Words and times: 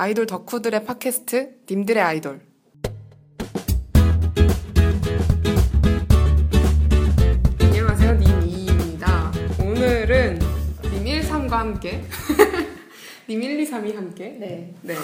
아이돌 0.00 0.24
덕후들의 0.24 0.86
팟캐스트 0.86 1.56
님들의 1.70 2.02
아이돌. 2.02 2.40
안녕하세요 7.60 8.18
님2입니다. 8.18 9.60
오늘은 9.60 10.38
님 10.94 11.04
13과 11.04 11.50
함께 11.50 12.02
님 13.28 13.42
1, 13.42 13.60
2, 13.60 13.70
3이 13.70 13.94
함께? 13.94 14.38
네. 14.40 14.74
네. 14.80 14.94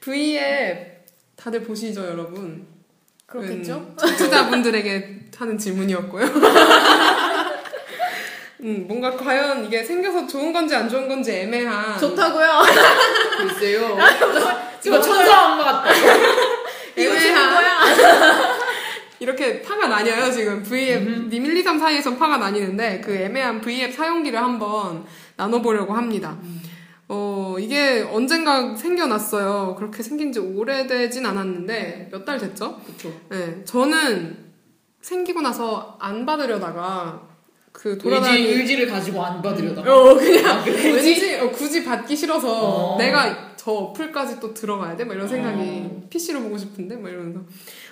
V앱 0.00 1.04
다들 1.34 1.64
보시죠 1.64 2.06
여러분? 2.06 2.64
그렇겠죠? 3.26 3.78
음, 3.78 3.96
청취자분들에게 3.96 5.30
하는 5.34 5.58
질문이었고요 5.58 6.24
음, 8.62 8.84
뭔가 8.86 9.10
과연 9.16 9.64
이게 9.64 9.82
생겨서 9.82 10.26
좋은 10.26 10.52
건지 10.52 10.74
안 10.74 10.88
좋은 10.88 11.08
건지 11.08 11.32
애매한 11.32 11.98
좋다고요? 11.98 12.62
글쎄요 13.38 13.98
이거 14.86 15.00
천사 15.00 15.52
엄마 15.52 15.64
같다. 15.64 15.90
애매한 16.96 17.52
뭐야? 17.52 18.52
이렇게 19.18 19.62
파가 19.62 19.86
나뉘어요 19.88 20.30
지금 20.30 20.62
V앱 20.62 21.28
님 21.28 21.44
1, 21.46 21.56
2, 21.56 21.62
3 21.62 21.78
사이에서 21.78 22.16
파가 22.16 22.38
나뉘는데 22.38 23.00
그 23.00 23.14
애매한 23.14 23.60
V앱 23.60 23.92
사용기를 23.94 24.40
한번 24.40 25.04
나눠보려고 25.36 25.94
합니다 25.94 26.36
어 27.08 27.56
이게 27.58 28.06
언젠가 28.12 28.74
생겨났어요 28.76 29.74
그렇게 29.76 30.02
생긴 30.02 30.32
지 30.32 30.38
오래되진 30.38 31.26
않았는데 31.26 32.08
몇 32.12 32.24
달 32.24 32.38
됐죠? 32.38 32.80
그쵸. 32.86 33.12
네 33.28 33.62
저는 33.64 34.36
생기고 35.00 35.40
나서 35.40 35.96
안 36.00 36.24
받으려다가 36.26 37.31
그 37.72 37.96
돌아다니 37.96 38.42
의지, 38.42 38.60
의지 38.60 38.76
를 38.76 38.86
가지고 38.86 39.24
안 39.24 39.40
받으려다가 39.40 39.92
어 39.92 40.14
그냥 40.14 40.58
아, 40.58 40.64
그래? 40.64 40.92
왠지 40.92 41.36
어, 41.36 41.50
굳이 41.50 41.82
받기 41.84 42.14
싫어서 42.14 42.94
어. 42.94 42.98
내가 42.98 43.54
저 43.56 43.70
어플까지 43.70 44.38
또 44.40 44.52
들어가야 44.52 44.94
돼? 44.94 45.04
막 45.04 45.14
이런 45.14 45.26
생각이 45.26 45.58
어. 45.60 46.06
PC로 46.10 46.42
보고 46.42 46.58
싶은데 46.58 46.96
막 46.96 47.08
이러면서 47.08 47.40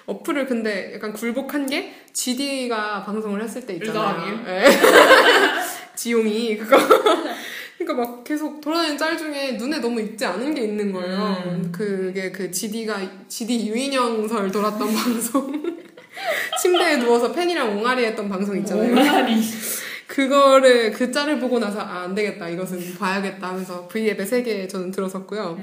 어플을 0.07 0.47
근데 0.47 0.93
약간 0.95 1.13
굴복한 1.13 1.67
게 1.67 1.95
GD가 2.13 3.05
방송을 3.05 3.43
했을 3.43 3.65
때 3.67 3.75
있잖아요. 3.75 4.45
예. 4.47 4.65
지용이 5.97 6.57
그거 6.57 6.77
그러니까 7.79 8.07
막 8.07 8.25
계속 8.25 8.61
돌아다니는 8.61 8.99
짤 8.99 9.17
중에 9.17 9.53
눈에 9.53 9.79
너무 9.79 10.01
익지 10.01 10.25
않은 10.25 10.55
게 10.55 10.63
있는 10.63 10.93
거예요. 10.93 11.43
음. 11.47 11.73
그게 11.73 12.31
그 12.31 12.51
GD가 12.51 13.01
GD 13.29 13.69
유인영설 13.69 14.51
돌았던 14.53 14.95
방송. 14.95 15.81
침대에 16.61 16.97
누워서 16.99 17.33
팬이랑 17.33 17.79
옹알이 17.79 18.05
했던 18.05 18.29
방송 18.29 18.57
있잖아요. 18.59 18.93
옹알이 18.93 19.41
그거를 20.15 20.91
그 20.91 21.13
짤을 21.13 21.39
보고 21.39 21.61
나서 21.61 21.79
아, 21.81 22.03
안 22.03 22.15
되겠다 22.17 22.49
이것은 22.49 22.99
봐야겠다 22.99 23.49
하면서 23.51 23.87
V앱의 23.87 24.27
세계에 24.27 24.67
저는 24.67 24.91
들어섰고요. 24.91 25.57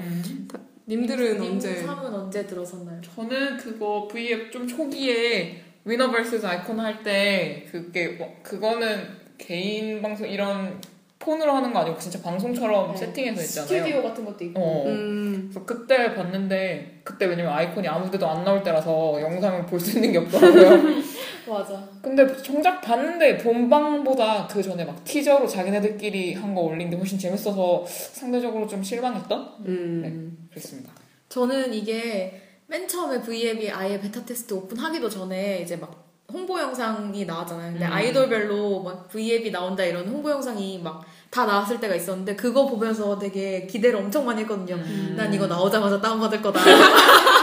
님들은 0.88 1.38
언제? 1.38 1.84
3은 1.84 2.14
언제 2.14 2.46
들어섰나요? 2.46 2.98
저는 3.14 3.58
그거 3.58 4.08
V앱 4.10 4.50
좀 4.50 4.66
초기에 4.66 5.62
위너 5.84 6.10
vs 6.10 6.46
아이콘 6.46 6.80
할 6.80 7.02
때 7.02 7.66
그게 7.70 8.08
뭐- 8.08 8.34
그거는 8.42 9.02
개인 9.36 10.00
방송 10.00 10.26
이런 10.26 10.80
폰으로 11.18 11.52
하는 11.52 11.72
거 11.72 11.80
아니고 11.80 11.98
진짜 11.98 12.22
방송처럼 12.22 12.92
네. 12.92 12.96
세팅해서 12.96 13.40
했잖아요. 13.40 13.68
스튜디오 13.68 14.02
같은 14.02 14.24
것도 14.24 14.44
있고. 14.46 14.60
어. 14.60 14.84
음, 14.86 15.50
그래서 15.52 15.66
그때 15.66 16.14
봤는데 16.14 17.00
그때 17.04 17.26
왜냐면 17.26 17.52
아이콘이 17.52 17.86
아무데도 17.86 18.26
안 18.26 18.44
나올 18.44 18.62
때라서 18.62 19.20
영상을 19.20 19.66
볼 19.66 19.78
수 19.78 19.96
있는 19.98 20.12
게 20.12 20.18
없더라고요. 20.18 21.02
맞아. 21.48 21.88
근데 22.02 22.36
정작 22.42 22.80
봤는데 22.80 23.38
본방보다 23.38 24.46
그 24.46 24.62
전에 24.62 24.84
막 24.84 25.02
티저로 25.04 25.46
자기네들끼리 25.46 26.34
한 26.34 26.54
거 26.54 26.62
올린 26.62 26.90
게 26.90 26.96
훨씬 26.96 27.18
재밌어서 27.18 27.84
상대적으로 27.86 28.66
좀 28.66 28.82
실망했던 28.82 29.54
음. 29.66 30.48
그랬습니다. 30.50 30.92
저는 31.28 31.72
이게 31.74 32.42
맨 32.66 32.86
처음에 32.88 33.20
V앱이 33.22 33.70
아예 33.70 34.00
베타 34.00 34.24
테스트 34.24 34.54
오픈하기도 34.54 35.08
전에 35.08 35.60
이제 35.62 35.76
막 35.76 36.06
홍보 36.32 36.58
영상이 36.60 37.24
나왔잖아요. 37.24 37.72
근데 37.72 37.86
음. 37.86 37.92
아이돌별로 37.92 38.82
막 38.82 39.08
V앱이 39.08 39.50
나온다 39.50 39.82
이런 39.84 40.06
홍보 40.08 40.30
영상이 40.30 40.78
막 40.82 41.02
다 41.30 41.44
나왔을 41.44 41.78
때가 41.78 41.94
있었는데 41.94 42.36
그거 42.36 42.64
보면서 42.64 43.18
되게 43.18 43.66
기대를 43.66 43.98
엄청 43.98 44.24
많이 44.24 44.40
했거든요. 44.40 44.76
음. 44.76 45.12
난 45.14 45.32
이거 45.34 45.46
나오자마자 45.46 46.00
다운받을 46.00 46.40
거다. 46.40 46.58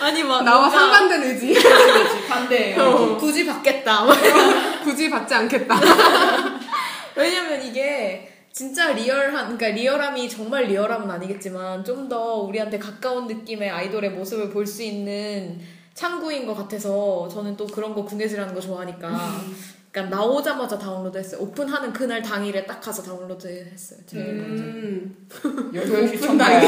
아니 0.00 0.22
막 0.22 0.42
나와 0.44 0.60
뭔가 0.68 0.78
상반된 0.78 1.22
의지. 1.22 1.54
반대. 2.28 2.74
어. 2.78 3.16
굳이 3.16 3.44
받겠다. 3.46 4.04
굳이 4.84 5.10
받지 5.10 5.34
않겠다. 5.34 5.74
왜냐면 7.16 7.62
이게 7.62 8.26
진짜 8.52 8.92
리얼한, 8.92 9.56
그러니까 9.56 9.68
리얼함이 9.68 10.28
정말 10.28 10.64
리얼함은 10.64 11.08
아니겠지만 11.10 11.84
좀 11.84 12.08
더 12.08 12.36
우리한테 12.36 12.78
가까운 12.78 13.26
느낌의 13.28 13.70
아이돌의 13.70 14.10
모습을 14.10 14.50
볼 14.50 14.66
수 14.66 14.82
있는 14.82 15.60
창구인 15.94 16.46
것 16.46 16.54
같아서 16.54 17.28
저는 17.28 17.56
또 17.56 17.66
그런 17.66 17.94
거 17.94 18.04
궁예질하는 18.04 18.54
거 18.54 18.60
좋아하니까. 18.60 19.08
그러니까 19.92 20.16
나오자마자 20.16 20.78
다운로드 20.78 21.18
했어요. 21.18 21.40
오픈하는 21.42 21.92
그날 21.92 22.22
당일에 22.22 22.64
딱 22.64 22.80
가서 22.80 23.02
다운로드 23.02 23.46
했어요. 23.72 23.98
제일 24.06 24.34
먼저. 24.34 24.62
음. 24.64 25.28
여기 25.74 25.90
오픈 25.90 26.08
시청자야. 26.08 26.60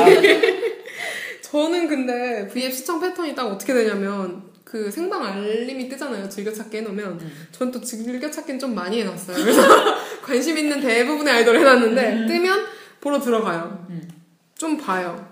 저는 1.53 1.87
근데 1.87 2.49
V앱 2.49 2.73
시청 2.73 2.99
패턴이 2.99 3.35
딱 3.35 3.47
어떻게 3.47 3.75
되냐면 3.75 4.43
그 4.65 4.91
생방 4.91 5.23
알림이 5.23 5.87
뜨잖아요. 5.87 6.27
즐겨찾기 6.27 6.79
해놓으면 6.79 7.21
전또 7.53 7.79
즐겨찾기는 7.79 8.59
좀 8.59 8.75
많이 8.75 9.01
해놨어요. 9.01 9.37
그래서 9.37 9.63
관심 10.25 10.57
있는 10.57 10.81
대부분의 10.81 11.35
아이돌 11.35 11.59
해놨는데 11.59 12.27
뜨면 12.27 12.65
보러 13.03 13.21
들어가요. 13.21 13.87
음. 13.91 14.09
좀 14.57 14.79
봐요. 14.79 15.29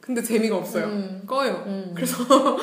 근데 0.00 0.20
재미가 0.20 0.56
없어요. 0.56 0.86
음. 0.86 1.22
꺼요. 1.24 1.62
음. 1.68 1.92
그래서 1.94 2.16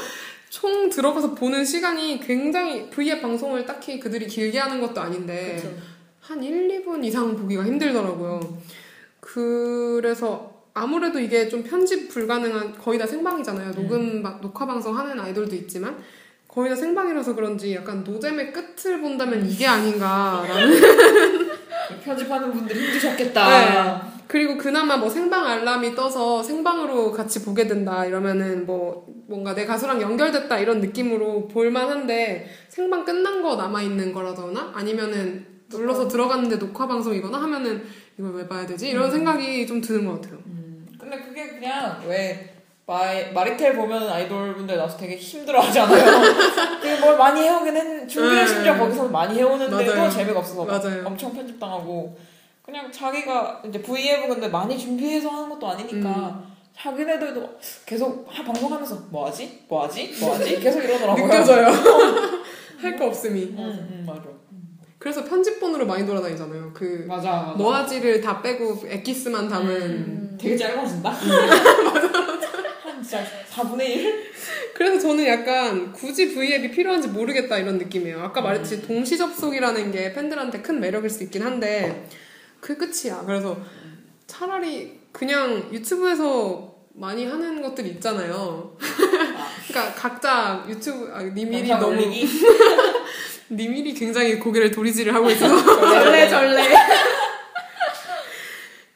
총 0.50 0.90
들어가서 0.90 1.34
보는 1.34 1.64
시간이 1.64 2.20
굉장히 2.20 2.90
V앱 2.90 3.22
방송을 3.22 3.66
딱히 3.66 4.02
그들이 4.02 4.28
길게 4.28 4.60
하는 4.60 4.82
것도 4.82 5.00
아닌데 5.00 5.56
그쵸. 5.56 5.74
한 6.20 6.44
1, 6.44 6.84
2분 6.84 7.06
이상 7.06 7.38
보기가 7.38 7.64
힘들더라고요. 7.64 8.62
그래서 9.22 10.57
아무래도 10.78 11.20
이게 11.20 11.48
좀 11.50 11.64
편집 11.64 12.10
불가능한 12.10 12.78
거의 12.78 12.98
다 13.00 13.06
생방이잖아요. 13.06 13.72
녹음 13.74 14.22
바- 14.24 14.40
녹화 14.42 14.66
방송 14.66 14.98
하는 14.98 15.20
아이돌도 15.20 15.56
있지만 15.56 15.98
거의 16.48 16.70
다 16.70 16.76
생방이라서 16.76 17.36
그런지 17.36 17.74
약간 17.76 18.04
노잼의 18.04 18.52
끝을 18.54 19.02
본다면 19.02 19.46
이게 19.48 19.66
아닌가라는 19.68 20.82
편집하는 22.04 22.52
분들이 22.52 22.80
힘드셨겠다. 22.86 23.50
네. 24.02 24.02
그리고 24.28 24.58
그나마 24.58 24.98
뭐 24.98 25.10
생방 25.10 25.46
알람이 25.48 25.96
떠서 25.96 26.44
생방으로 26.44 27.12
같이 27.14 27.46
보게 27.46 27.66
된다 27.66 28.06
이러면은 28.06 28.66
뭐 28.66 29.08
뭔가 29.28 29.54
내 29.56 29.66
가수랑 29.66 30.02
연결됐다 30.02 30.60
이런 30.60 30.82
느낌으로 30.82 31.48
볼만한데 31.48 32.50
생방 32.68 33.06
끝난 33.06 33.42
거 33.42 33.56
남아 33.56 33.82
있는 33.82 34.12
거라거나 34.14 34.72
아니면은 34.76 35.46
눌러서 35.70 36.08
들어갔는데 36.08 36.60
녹화 36.60 36.88
방송이거나 36.88 37.42
하면은 37.42 37.84
이걸 38.20 38.34
왜 38.34 38.48
봐야 38.48 38.66
되지 38.66 38.90
이런 38.90 39.10
생각이 39.12 39.66
좀 39.68 39.80
드는 39.80 40.06
것 40.06 40.22
같아요. 40.22 40.40
음, 41.08 41.10
근데 41.10 41.24
그게 41.26 41.48
그냥 41.48 42.04
왜 42.08 42.54
마이, 42.86 43.32
마리텔 43.34 43.76
보면 43.76 44.10
아이돌 44.10 44.56
분들 44.56 44.78
나와서 44.78 44.98
되게 44.98 45.16
힘들어 45.18 45.60
하잖아요. 45.62 46.34
되게 46.82 47.00
뭘 47.02 47.18
많이 47.18 47.42
해오긴 47.42 47.76
했, 47.76 48.08
준비를 48.08 48.44
음. 48.44 48.48
심지어 48.48 48.78
거기서 48.78 49.08
많이 49.10 49.38
해오는데도 49.38 49.96
맞아요. 49.96 50.10
재미가 50.10 50.40
없어서 50.40 50.64
막 50.66 50.82
맞아요. 50.82 51.04
엄청 51.06 51.34
편집당하고 51.34 52.18
그냥 52.64 52.92
자기가 52.92 53.62
이제 53.68 53.82
V앱은 53.82 54.30
근데 54.30 54.48
많이 54.48 54.78
준비해서 54.78 55.30
하는 55.30 55.50
것도 55.50 55.68
아니니까 55.68 56.10
음. 56.10 56.54
자기네들도 56.76 57.58
계속 57.86 58.26
하- 58.30 58.44
방송하면서 58.44 59.04
뭐하지? 59.10 59.64
뭐하지? 59.68 60.16
뭐하지? 60.22 60.60
계속 60.60 60.84
이러더라고요. 60.84 61.26
느껴져요. 61.26 61.68
할 62.80 62.96
거 62.98 63.08
없음이. 63.08 63.56
응, 63.58 63.88
응, 63.92 64.06
맞아. 64.06 64.22
그래서 65.00 65.24
편집본으로 65.24 65.86
많이 65.88 66.06
돌아다니잖아요. 66.06 66.72
그 66.74 67.06
맞아, 67.08 67.32
맞아. 67.32 67.52
뭐하지를 67.54 68.22
다 68.22 68.42
빼고 68.42 68.82
엑기스만 68.86 69.48
담은 69.50 69.68
음, 69.76 70.27
되게 70.38 70.58
짧아진다? 70.58 71.10
한 72.84 73.02
진짜 73.02 73.24
4분의 73.52 73.82
1? 73.82 74.32
그래서 74.74 75.00
저는 75.00 75.26
약간 75.26 75.92
굳이 75.92 76.34
V앱이 76.34 76.72
필요한지 76.72 77.08
모르겠다 77.08 77.58
이런 77.58 77.78
느낌이에요. 77.78 78.22
아까 78.22 78.42
말했듯이 78.42 78.82
동시 78.86 79.18
접속이라는 79.18 79.92
게 79.92 80.14
팬들한테 80.14 80.62
큰 80.62 80.80
매력일 80.80 81.10
수 81.10 81.24
있긴 81.24 81.42
한데 81.44 82.08
그게 82.60 82.86
끝이야. 82.86 83.24
그래서 83.26 83.58
차라리 84.28 85.00
그냥 85.12 85.70
유튜브에서 85.72 86.76
많이 86.94 87.26
하는 87.26 87.62
것들이 87.62 87.90
있잖아요. 87.90 88.76
그러니까 89.68 89.94
각자 89.96 90.66
유튜브 90.68 91.12
아, 91.14 91.22
니밀이 91.24 91.70
너무? 91.70 92.02
니밀이 93.50 93.94
굉장히 93.94 94.38
고개를 94.40 94.72
도리지를 94.72 95.14
하고 95.14 95.30
있어서 95.30 95.80
절레 95.80 96.30
절레. 96.30 96.76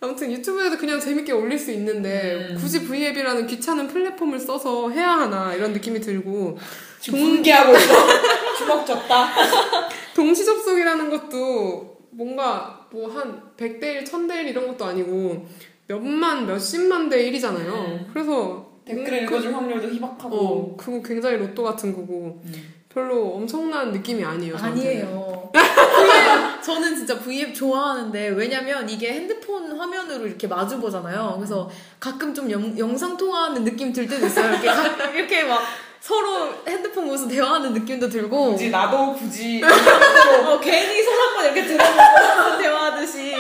아무튼 0.04 0.32
유튜브에도 0.32 0.78
그냥 0.78 1.00
재밌게 1.00 1.32
올릴 1.32 1.60
수 1.60 1.72
있는데 1.72 2.50
음. 2.52 2.58
굳이 2.60 2.84
V앱이라는 2.88 3.46
귀찮은 3.46 3.88
플랫폼을 3.88 4.40
써서 4.40 4.90
해야 4.90 5.12
하나 5.12 5.54
이런 5.54 5.74
느낌이 5.74 6.02
들고 6.02 6.58
지금 7.00 7.20
분개하고 7.20 7.72
있어. 7.78 7.94
주먹 8.58 8.86
졌다. 8.86 9.28
동시 10.16 10.44
접속이라는 10.44 11.10
것도 11.12 11.98
뭔가 12.12 12.88
뭐 12.92 13.10
한 13.12 13.42
100대 13.56 13.84
1, 13.84 14.04
1000대 14.04 14.36
1 14.38 14.48
이런 14.48 14.68
것도 14.68 14.86
아니고 14.86 15.46
몇만 15.88 16.48
몇십만 16.48 17.08
대 17.10 17.32
1이잖아요. 17.32 17.68
음. 17.68 18.10
그래서 18.12 18.72
댓글 18.84 19.06
그- 19.06 19.16
읽어줄 19.36 19.54
확률도 19.54 19.88
희박하고. 19.90 20.36
어, 20.36 20.76
그거 20.78 21.02
굉장히 21.04 21.38
로또 21.38 21.62
같은 21.64 21.94
거고 21.94 22.42
음. 22.44 22.74
별로 22.90 23.36
엄청난 23.36 23.92
느낌이 23.92 24.24
아니에요. 24.24 24.58
저한테는. 24.58 24.90
아니에요. 25.08 25.52
저는 26.62 26.96
진짜 26.96 27.18
V앱 27.20 27.54
좋아하는데 27.56 28.30
왜냐면 28.30 28.88
이게 28.90 29.12
핸드폰 29.14 29.78
화면으로 29.78 30.28
이렇게 30.28 30.48
마주 30.48 30.80
보잖아요. 30.80 31.36
그래서 31.38 31.70
가끔 32.00 32.34
좀 32.34 32.50
영, 32.52 32.78
영상 32.78 33.18
통화하는 33.18 33.64
느낌 33.64 33.92
들 33.92 34.08
때도 34.08 34.26
있어요. 34.28 34.50
이렇게, 34.52 34.68
가- 34.68 35.06
이렇게 35.14 35.44
막 35.44 35.62
서로 36.00 36.54
핸드폰 36.68 37.04
보면서 37.06 37.28
대화하는 37.28 37.74
느낌도 37.74 38.10
들고 38.10 38.52
굳이 38.54 38.70
나도 38.72 39.14
굳이 39.14 39.62
어, 39.64 40.60
괜히 40.62 41.04
손 41.04 41.14
한 41.20 41.36
번 41.36 41.46
이렇게 41.46 41.66
들어보고 41.66 42.58
대화하듯이 42.60 43.36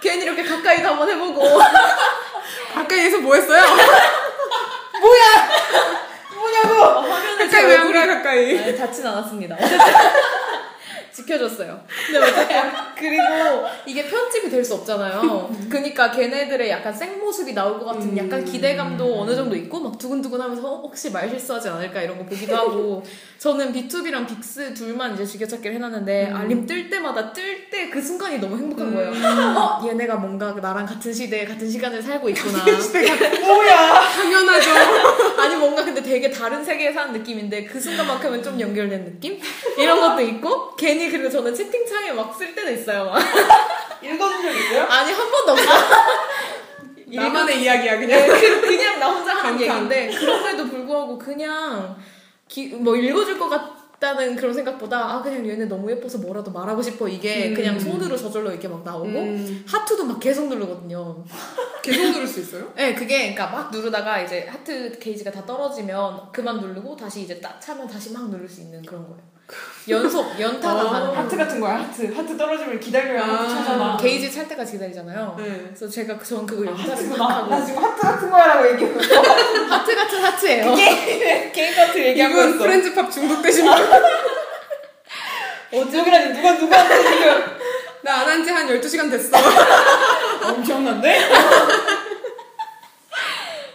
괜히 0.00 0.22
이렇게 0.24 0.42
가까이도 0.42 0.88
한번 0.88 1.08
해보고 1.10 1.42
가까이에서 2.74 3.18
뭐 3.18 3.34
했어요? 3.34 3.62
뭐냐고. 6.34 6.82
어, 6.82 7.00
화면을 7.02 7.38
가까이 7.48 7.64
왜안가 7.66 8.06
가까이? 8.06 8.58
아니, 8.58 8.76
닿진 8.76 9.06
않았습니다. 9.06 9.56
지켜줬어요. 11.22 11.80
근데 12.06 12.18
어쨌든 12.18 12.56
그리고 12.96 13.22
이게 13.86 14.06
편집이 14.06 14.48
될 14.50 14.64
수 14.64 14.74
없잖아요. 14.74 15.50
그러니까 15.70 16.10
걔네들의 16.10 16.68
약간 16.68 16.92
생모습이 16.92 17.54
나올 17.54 17.78
것 17.78 17.86
같은 17.86 18.16
약간 18.18 18.44
기대감도 18.44 19.20
어느 19.22 19.34
정도 19.34 19.54
있고 19.56 19.80
막 19.80 19.96
두근두근하면서 19.98 20.66
어, 20.68 20.80
혹시 20.82 21.10
말 21.10 21.28
실수하지 21.30 21.68
않을까 21.68 22.02
이런 22.02 22.18
거 22.18 22.24
보기도 22.24 22.54
하고 22.56 23.02
저는 23.38 23.72
B2B랑 23.72 24.26
빅스 24.26 24.74
둘만 24.74 25.14
이제 25.14 25.24
즐겨찾기를 25.24 25.76
해놨는데 25.76 26.32
알림 26.32 26.66
뜰 26.66 26.90
때마다 26.90 27.32
뜰 27.32 27.70
때 27.70 27.88
그 27.90 28.02
순간이 28.02 28.38
너무 28.38 28.56
행복한 28.58 28.92
거예요. 28.94 29.10
어 29.56 29.86
얘네가 29.86 30.16
뭔가 30.16 30.52
나랑 30.52 30.84
같은 30.84 31.12
시대에 31.12 31.46
같은 31.46 31.70
시간을 31.70 32.02
살고 32.02 32.28
있구나. 32.30 32.64
뭐야. 33.46 34.00
당연하죠. 34.10 34.70
아니 35.38 35.54
뭔가 35.56 35.84
근데 35.84 36.02
되게 36.02 36.30
다른 36.30 36.62
세계에 36.64 36.92
사는 36.92 37.12
느낌인데 37.12 37.64
그 37.64 37.80
순간만큼은 37.80 38.42
좀 38.42 38.60
연결된 38.60 39.04
느낌? 39.04 39.38
이런 39.78 40.00
것도 40.00 40.20
있고 40.22 40.74
괜히 40.76 41.07
그리고 41.10 41.28
저는 41.30 41.54
채팅창에 41.54 42.12
막 42.12 42.34
쓸 42.38 42.54
때도 42.54 42.70
있어요 42.70 43.04
막. 43.06 43.18
읽어준 44.02 44.42
적 44.42 44.50
있어요? 44.50 44.84
아니 44.84 45.12
한 45.12 45.30
번도 45.30 45.52
없어 45.52 45.64
나만의 47.06 47.62
이야기야 47.62 47.98
그냥. 47.98 48.18
네, 48.20 48.26
그- 48.28 48.60
그냥 48.60 49.00
나 49.00 49.10
혼자 49.10 49.34
하는. 49.34 49.60
얘기인데 49.60 50.08
그럼에도 50.14 50.66
불구하고 50.68 51.18
그냥 51.18 51.96
기- 52.46 52.68
뭐 52.74 52.94
읽어줄 52.96 53.38
것 53.38 53.48
같 53.48 53.78
다는 53.98 54.36
그런 54.36 54.54
생각보다 54.54 54.96
아 55.16 55.20
그냥 55.20 55.44
얘네 55.44 55.64
너무 55.64 55.90
예뻐서 55.90 56.18
뭐라도 56.18 56.52
말하고 56.52 56.80
싶어 56.80 57.08
이게 57.08 57.48
음. 57.48 57.54
그냥 57.54 57.80
손으로 57.80 58.16
저절로 58.16 58.48
이렇게 58.52 58.68
막 58.68 58.84
나오고 58.84 59.06
음, 59.08 59.64
하트도 59.66 60.04
막 60.04 60.20
계속 60.20 60.46
누르거든요 60.46 61.24
계속 61.82 62.12
들을 62.12 62.24
수 62.24 62.38
있어요? 62.38 62.72
네, 62.76 62.94
그게 62.94 63.34
그러니까 63.34 63.48
막 63.48 63.72
누르다가 63.72 64.20
이제 64.22 64.46
하트 64.48 64.96
게이지가 65.00 65.32
다 65.32 65.44
떨어지면 65.44 66.30
그만 66.30 66.60
누르고 66.60 66.94
다시 66.96 67.22
이제 67.22 67.40
딱 67.40 67.60
차면 67.60 67.88
다시 67.88 68.12
막 68.12 68.30
누를 68.30 68.48
수 68.48 68.60
있는 68.60 68.80
그런 68.82 69.02
거예요. 69.02 69.20
연속 69.88 70.38
연타가 70.38 70.82
어, 70.82 70.90
가는 70.90 71.14
하트 71.14 71.36
같은 71.36 71.60
거야 71.60 71.76
하트. 71.78 72.12
하트 72.14 72.36
떨어지면 72.36 72.78
기다려야 72.78 73.22
아. 73.24 73.28
하트 73.42 73.54
차잖아. 73.54 73.96
게이지 73.98 74.30
찰 74.30 74.46
때까지 74.46 74.72
기다리잖아요. 74.72 75.34
네. 75.38 75.64
그래서 75.68 75.88
제가 75.88 76.18
전 76.22 76.44
그거 76.44 76.66
연타를 76.66 76.90
막 76.90 76.96
하트구나. 76.98 77.28
하고 77.28 77.50
나 77.50 77.64
지금 77.64 77.82
하트 77.82 78.02
같은 78.02 78.30
거야라고 78.30 78.68
얘기했어. 78.72 79.22
하트 79.70 79.96
같은 79.96 80.22
하트예요. 80.24 80.74
게임 80.74 81.74
같은 81.74 82.02
얘기한 82.02 82.30
이분 82.30 82.42
거였어. 82.44 82.58
프렌즈팝 82.64 83.10
중독되신 83.10 83.64
분. 83.64 83.74
중독이라니 85.80 86.32
누가 86.34 86.52
누구한테 86.52 87.02
지금 87.02 87.58
나 88.02 88.22
안 88.22 88.28
한 88.28 88.44
지 88.44 88.50
한 88.52 88.66
12시간 88.68 89.10
됐어. 89.10 89.36
엄청난데? 90.44 91.28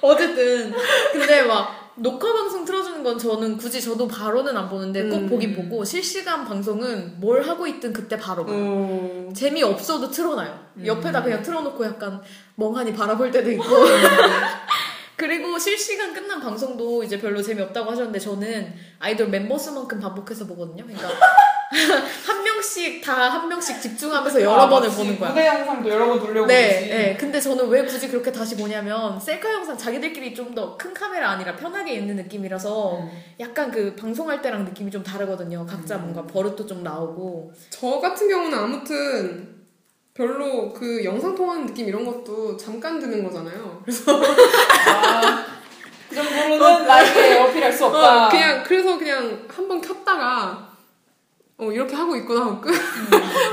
어쨌든 0.02 0.74
근데 1.12 1.42
막 1.44 1.82
녹화 1.95 2.34
방송 2.34 2.66
틀어주는 2.66 3.04
건 3.04 3.18
저는 3.18 3.57
굳이 3.57 3.81
저도 3.81 4.07
바로는 4.07 4.56
안 4.57 4.68
보는데 4.68 5.04
꼭 5.10 5.18
음. 5.18 5.30
보긴 5.30 5.56
보고 5.56 5.86
실시간 5.86 6.44
방송은 6.45 7.19
뭘 7.19 7.44
하고 7.44 7.68
있든 7.68 7.94
그때 7.94 8.18
바로 8.18 8.45
봐요. 8.45 8.56
어, 8.57 9.30
재미 9.36 9.62
없어도 9.62 10.10
틀어놔요. 10.10 10.63
옆에다 10.86 11.22
그냥 11.22 11.42
틀어놓고 11.42 11.86
약간 11.86 12.22
멍하니 12.56 12.94
바라볼 12.94 13.31
때도 13.31 13.51
있고. 13.51 13.63
그리고 15.16 15.57
실시간 15.60 16.13
끝난 16.13 16.42
방송도 16.42 17.04
이제 17.04 17.19
별로 17.19 17.42
재미없다고 17.42 17.92
하셨는데 17.92 18.19
저는 18.19 18.74
아이돌 19.00 19.28
멤버 19.28 19.57
수만큼 19.57 20.00
반복해서 20.00 20.46
보거든요. 20.48 20.84
그러니까 20.84 21.10
한 22.25 22.44
명씩 22.44 23.02
다 23.04 23.30
한 23.30 23.48
명씩 23.50 23.81
집중하면서 23.81 24.42
여러 24.42 24.62
아, 24.64 24.70
번을 24.70 24.88
맞지. 24.90 24.98
보는 25.00 25.20
거야. 25.20 25.30
무대 25.30 25.48
영상도 25.48 25.90
여러 25.90 26.08
번 26.08 26.20
돌려보지. 26.20 26.48
네, 26.54 26.88
네. 26.88 27.18
근데 27.20 27.40
저는 27.42 27.68
왜 27.70 27.84
굳이 27.84 28.08
그렇게 28.08 28.31
다시 28.31 28.56
보냐면 28.58 29.20
셀카 29.20 29.52
영상 29.52 29.78
자기들끼리 29.78 30.34
좀 30.36 30.54
더 30.54 30.78
큰 30.78 30.94
카메라 30.94 31.31
아니라 31.31 31.56
편하게 31.56 31.94
있는 31.94 32.16
느낌이라서 32.18 32.98
음. 33.00 33.10
약간 33.40 33.72
그 33.72 33.96
방송할 33.96 34.42
때랑 34.42 34.66
느낌이 34.66 34.92
좀 34.92 35.02
다르거든요. 35.04 35.66
각자 35.66 35.98
뭔가 35.98 36.24
버릇도 36.28 36.66
좀 36.66 36.84
나오고. 36.84 37.52
저 37.70 38.00
같은 38.00 38.28
경우는 38.30 38.58
아무튼 38.58 39.54
별로 40.14 40.72
그 40.74 41.04
영상 41.04 41.34
통화하는 41.34 41.66
느낌 41.68 41.88
이런 41.88 42.06
것도 42.06 42.56
잠깐 42.56 43.00
드는 43.00 43.24
거잖아요. 43.24 43.81
그래서 43.84 44.22
아, 44.88 45.46
그 46.10 46.16
정도로는 46.16 46.86
나에게 46.86 47.40
어필할 47.40 47.74
수 47.74 47.86
없다. 47.86 48.28
어, 48.28 48.30
그냥 48.30 48.64
그래서 48.64 48.98
그냥 48.98 49.46
한번 49.48 49.81
켰다가 49.81 50.73
어 51.68 51.71
이렇게 51.71 51.95
하고 51.95 52.15
있구나 52.15 52.42
하고 52.42 52.60
끝. 52.62 52.74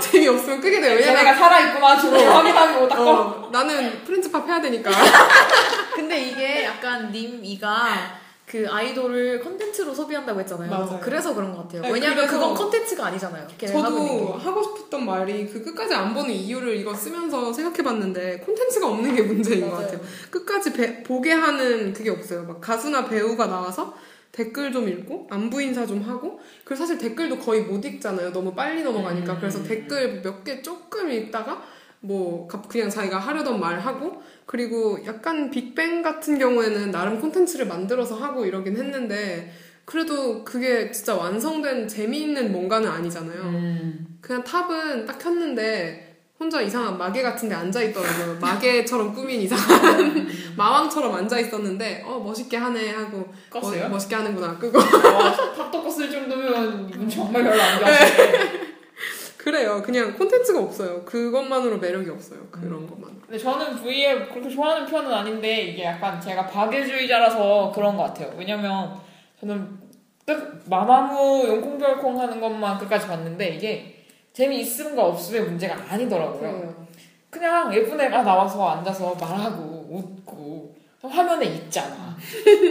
재미없으면 0.00 0.60
끄게 0.60 0.80
돼요. 0.80 0.94
왜냐면 0.96 1.16
쟤네가 1.18 1.36
살아있구나 1.38 2.00
지금 2.00 2.18
확인하고 2.18 2.88
딱 2.88 3.00
어. 3.00 3.10
어, 3.10 3.48
나는 3.52 4.02
프렌즈팝 4.04 4.46
해야 4.46 4.60
되니까. 4.60 4.90
근데 5.94 6.20
이게 6.22 6.64
약간 6.64 7.10
님 7.12 7.40
이가 7.42 8.18
그 8.46 8.66
아이돌을 8.68 9.40
컨텐츠로 9.44 9.94
소비한다고 9.94 10.40
했잖아요. 10.40 10.68
맞아요. 10.68 10.98
그래서 11.00 11.32
그런 11.34 11.54
것 11.54 11.62
같아요. 11.62 11.82
네, 11.82 11.90
왜냐면 11.92 12.26
그건 12.26 12.52
컨텐츠가 12.52 13.06
아니잖아요. 13.06 13.46
저도 13.64 14.38
게. 14.38 14.44
하고 14.44 14.62
싶었던 14.62 15.06
말이 15.06 15.46
그 15.46 15.62
끝까지 15.64 15.94
안 15.94 16.12
보는 16.12 16.30
이유를 16.30 16.74
이거 16.76 16.92
쓰면서 16.92 17.52
생각해봤는데 17.52 18.38
콘텐츠가 18.40 18.88
없는 18.88 19.14
게 19.14 19.22
문제인 19.22 19.60
것 19.60 19.68
맞아요. 19.68 19.82
같아요. 19.86 20.00
끝까지 20.30 20.72
배- 20.72 21.02
보게 21.04 21.30
하는 21.32 21.92
그게 21.92 22.10
없어요. 22.10 22.42
막 22.42 22.60
가수나 22.60 23.04
배우가 23.04 23.46
나와서 23.46 23.94
댓글 24.32 24.72
좀 24.72 24.88
읽고 24.88 25.26
안부 25.30 25.60
인사 25.60 25.84
좀 25.86 26.02
하고 26.02 26.38
그리고 26.64 26.78
사실 26.78 26.98
댓글도 26.98 27.38
거의 27.38 27.62
못 27.62 27.84
읽잖아요. 27.84 28.32
너무 28.32 28.54
빨리 28.54 28.82
넘어가니까 28.82 29.34
음. 29.34 29.36
그래서 29.40 29.62
댓글 29.62 30.22
몇 30.22 30.44
개 30.44 30.62
조금 30.62 31.10
읽다가 31.10 31.62
뭐 32.00 32.46
갑- 32.48 32.68
그냥 32.68 32.88
자기가 32.88 33.18
하려던 33.18 33.58
말 33.60 33.78
하고 33.80 34.22
그리고 34.46 34.98
약간 35.04 35.50
빅뱅 35.50 36.02
같은 36.02 36.38
경우에는 36.38 36.90
나름 36.90 37.20
콘텐츠를 37.20 37.66
만들어서 37.66 38.14
하고 38.16 38.46
이러긴 38.46 38.76
했는데 38.76 39.52
그래도 39.84 40.44
그게 40.44 40.90
진짜 40.92 41.16
완성된 41.16 41.88
재미있는 41.88 42.52
뭔가는 42.52 42.88
아니잖아요. 42.88 43.42
음. 43.42 44.18
그냥 44.20 44.44
탑은 44.44 45.06
딱 45.06 45.18
켰는데 45.18 46.09
혼자 46.40 46.62
이상한 46.62 46.96
마개 46.96 47.22
같은 47.22 47.50
데 47.50 47.54
앉아 47.54 47.82
있더라고요. 47.82 48.34
마개처럼 48.40 49.12
꾸민 49.12 49.42
이상한 49.42 50.26
마왕처럼 50.56 51.14
앉아 51.14 51.38
있었는데 51.38 52.02
어 52.06 52.18
멋있게 52.18 52.56
하네 52.56 52.92
하고 52.92 53.30
껐어요? 53.50 53.84
어, 53.84 53.88
멋있게 53.90 54.14
하는구나 54.14 54.56
끄고 54.58 54.78
와, 54.78 55.34
탑도 55.54 55.84
껐을 55.84 56.10
정도면 56.10 57.10
정말 57.10 57.44
별로 57.44 57.60
안 57.60 57.78
좋아하시네. 57.78 58.70
그래요. 59.36 59.82
그냥 59.84 60.16
콘텐츠가 60.16 60.60
없어요. 60.60 61.02
그것만으로 61.04 61.78
매력이 61.78 62.08
없어요. 62.08 62.40
그런 62.50 62.86
것만. 62.86 63.20
근데 63.20 63.38
저는 63.38 63.76
V앱 63.82 64.30
그렇게 64.32 64.48
좋아하는 64.48 64.86
편은 64.86 65.12
아닌데 65.12 65.62
이게 65.62 65.84
약간 65.84 66.18
제가 66.18 66.46
박애주의자라서 66.46 67.70
그런 67.74 67.98
것 67.98 68.04
같아요. 68.04 68.34
왜냐면 68.38 68.98
저는 69.40 69.78
끝 70.26 70.62
마마무 70.68 71.44
용콩별콩 71.46 72.18
하는 72.18 72.40
것만 72.40 72.78
끝까지 72.78 73.06
봤는데 73.06 73.56
이게 73.56 73.99
재미있음과 74.32 75.04
없음의 75.06 75.42
문제가 75.42 75.76
아니더라고요. 75.88 76.86
그냥 77.30 77.72
예쁜 77.74 78.00
애가 78.00 78.22
나와서 78.22 78.68
앉아서 78.68 79.14
말하고 79.14 79.86
웃고 79.90 80.74
화면에 81.02 81.46
있잖아. 81.46 82.16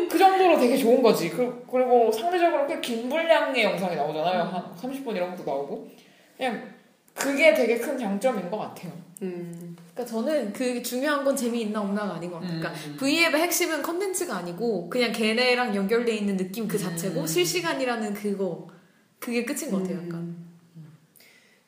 그 0.09 0.17
정도로 0.17 0.59
되게 0.59 0.77
좋은 0.77 1.01
거지. 1.01 1.29
그, 1.29 1.65
그리고 1.69 2.11
상대적으로 2.11 2.67
꽤 2.67 2.79
긴 2.81 3.09
분량의 3.09 3.63
영상이 3.63 3.95
나오잖아요. 3.95 4.43
한 4.43 4.63
30분 4.75 5.15
이런 5.15 5.31
것도 5.35 5.43
나오고. 5.49 5.87
그냥 6.37 6.63
그게 7.15 7.53
되게 7.53 7.77
큰 7.77 7.97
장점인 7.97 8.49
것 8.49 8.57
같아요. 8.57 8.91
음. 9.23 9.75
그러니까 9.93 10.05
저는 10.15 10.53
그 10.53 10.81
중요한 10.81 11.23
건 11.25 11.35
재미있나 11.35 11.81
없나가 11.81 12.13
아닌 12.15 12.31
것 12.31 12.39
같아요. 12.39 12.59
그러니까 12.59 12.81
음. 12.87 12.95
V앱의 12.97 13.41
핵심은 13.41 13.81
컨텐츠가 13.81 14.37
아니고 14.37 14.89
그냥 14.89 15.11
걔네랑 15.11 15.75
연결돼 15.75 16.15
있는 16.15 16.37
느낌 16.37 16.67
그 16.67 16.77
자체고 16.77 17.21
음. 17.21 17.27
실시간이라는 17.27 18.13
그거 18.13 18.67
그게 19.19 19.43
끝인 19.43 19.71
것 19.71 19.81
같아요. 19.81 19.97
약간. 20.05 20.28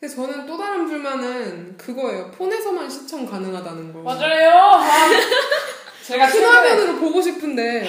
근데 0.02 0.16
저는 0.16 0.48
또 0.48 0.58
다른 0.58 0.88
불만은 0.88 1.78
그거예요. 1.78 2.32
폰에서만 2.32 2.90
시청 2.90 3.24
가능하다는 3.24 3.94
거. 3.94 4.00
맞아요. 4.00 4.50
아, 4.50 5.08
제가 6.04 6.26
큰 6.26 6.34
최근에 6.34 6.52
화면으로 6.52 6.96
보고 6.96 7.22
싶은데 7.22 7.88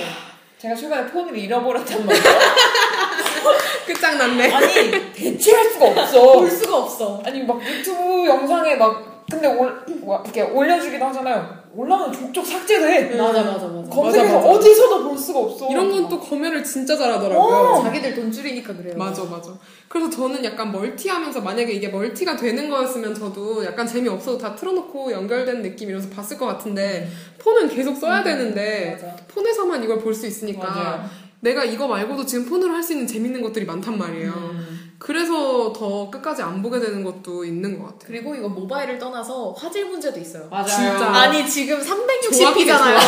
제가 0.59 0.75
최근에 0.75 1.07
폰을 1.07 1.39
잃어버렸단 1.39 2.05
말이에요. 2.05 2.25
끝장났네. 3.87 4.53
아니 4.53 5.13
대체할 5.15 5.71
수가 5.71 5.87
없어. 5.87 6.33
볼 6.35 6.51
수가 6.51 6.77
없어. 6.77 7.23
아니 7.25 7.45
막 7.45 7.59
유튜브 7.67 8.27
영상에 8.27 8.75
막 8.75 9.25
근데 9.31 9.49
올 9.49 9.83
와, 10.03 10.21
이렇게 10.23 10.43
올려주기도 10.43 11.03
하잖아요. 11.07 11.62
올라오면 11.75 12.13
족족 12.13 12.47
삭제돼. 12.47 13.17
맞아 13.17 13.43
맞아 13.43 13.67
맞아. 13.67 13.89
검색해서 13.91 14.35
맞아, 14.35 14.37
맞아. 14.37 14.49
어디서도 14.51 15.05
볼 15.09 15.19
수가 15.19 15.39
없어. 15.41 15.69
이런 15.71 15.91
건 15.91 16.09
또 16.09 16.21
검열을 16.21 16.63
진짜 16.63 16.97
잘하더라고요. 16.97 17.83
자기들 17.85 18.15
돈 18.15 18.31
줄이니까 18.31 18.77
그래요. 18.77 18.95
맞아, 18.97 19.25
맞아. 19.25 19.51
그래서 19.89 20.11
저는 20.11 20.45
약간 20.45 20.71
멀티하면서 20.73 21.41
만약에 21.41 21.73
이게 21.73 21.89
멀티가 21.89 22.37
되는 22.37 22.69
거였으면 22.69 23.15
저도 23.15 23.65
약간 23.65 23.87
재미없어도 23.87 24.37
다 24.39 24.55
틀어놓고 24.55 25.13
연결된 25.13 25.63
느낌이라서 25.63 26.11
봤을 26.11 26.37
것 26.37 26.47
같은데 26.47 27.09
폰은 27.39 27.69
계속 27.69 27.97
써야 27.97 28.23
되는데 28.23 28.99
맞아. 29.01 29.17
폰에서만 29.29 29.83
이걸 29.85 29.99
볼 29.99 30.13
수 30.15 30.27
있으니까. 30.27 31.09
내가 31.41 31.65
이거 31.65 31.89
말고도 31.89 32.25
지금 32.25 32.45
폰으로 32.47 32.73
할 32.75 32.83
수 32.83 32.93
있는 32.93 33.07
재밌는 33.07 33.43
것들이 33.43 33.65
많단 33.65 33.99
말이에요. 33.99 34.31
음. 34.31 34.72
그래서 35.05 35.73
더 35.73 36.09
끝까지 36.09 36.43
안 36.43 36.63
보게 36.63 36.79
되는 36.79 37.03
것도 37.03 37.45
있는 37.45 37.77
것 37.77 37.87
같아요. 37.87 38.05
그리고 38.07 38.37
이거 38.37 38.49
모바일을 38.49 39.01
떠나서 39.01 39.53
화질 39.59 39.87
문제도 39.87 40.19
있어요. 40.21 40.47
맞아요. 40.49 40.67
진짜. 40.67 41.07
아니 41.13 41.49
지금 41.49 41.83
조합이 41.83 42.65
360p잖아요. 42.65 42.99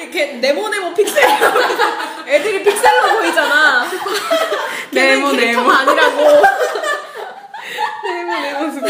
이렇게 0.00 0.26
네모네모 0.36 0.94
픽셀. 0.94 1.22
애들이 2.26 2.62
픽셀로 2.62 3.18
보이잖아. 3.18 3.84
네모, 4.90 5.32
캐릭터가 5.32 5.78
아니라고. 5.80 6.16
네모 8.04 8.32
네모 8.40 8.72
스 8.72 8.80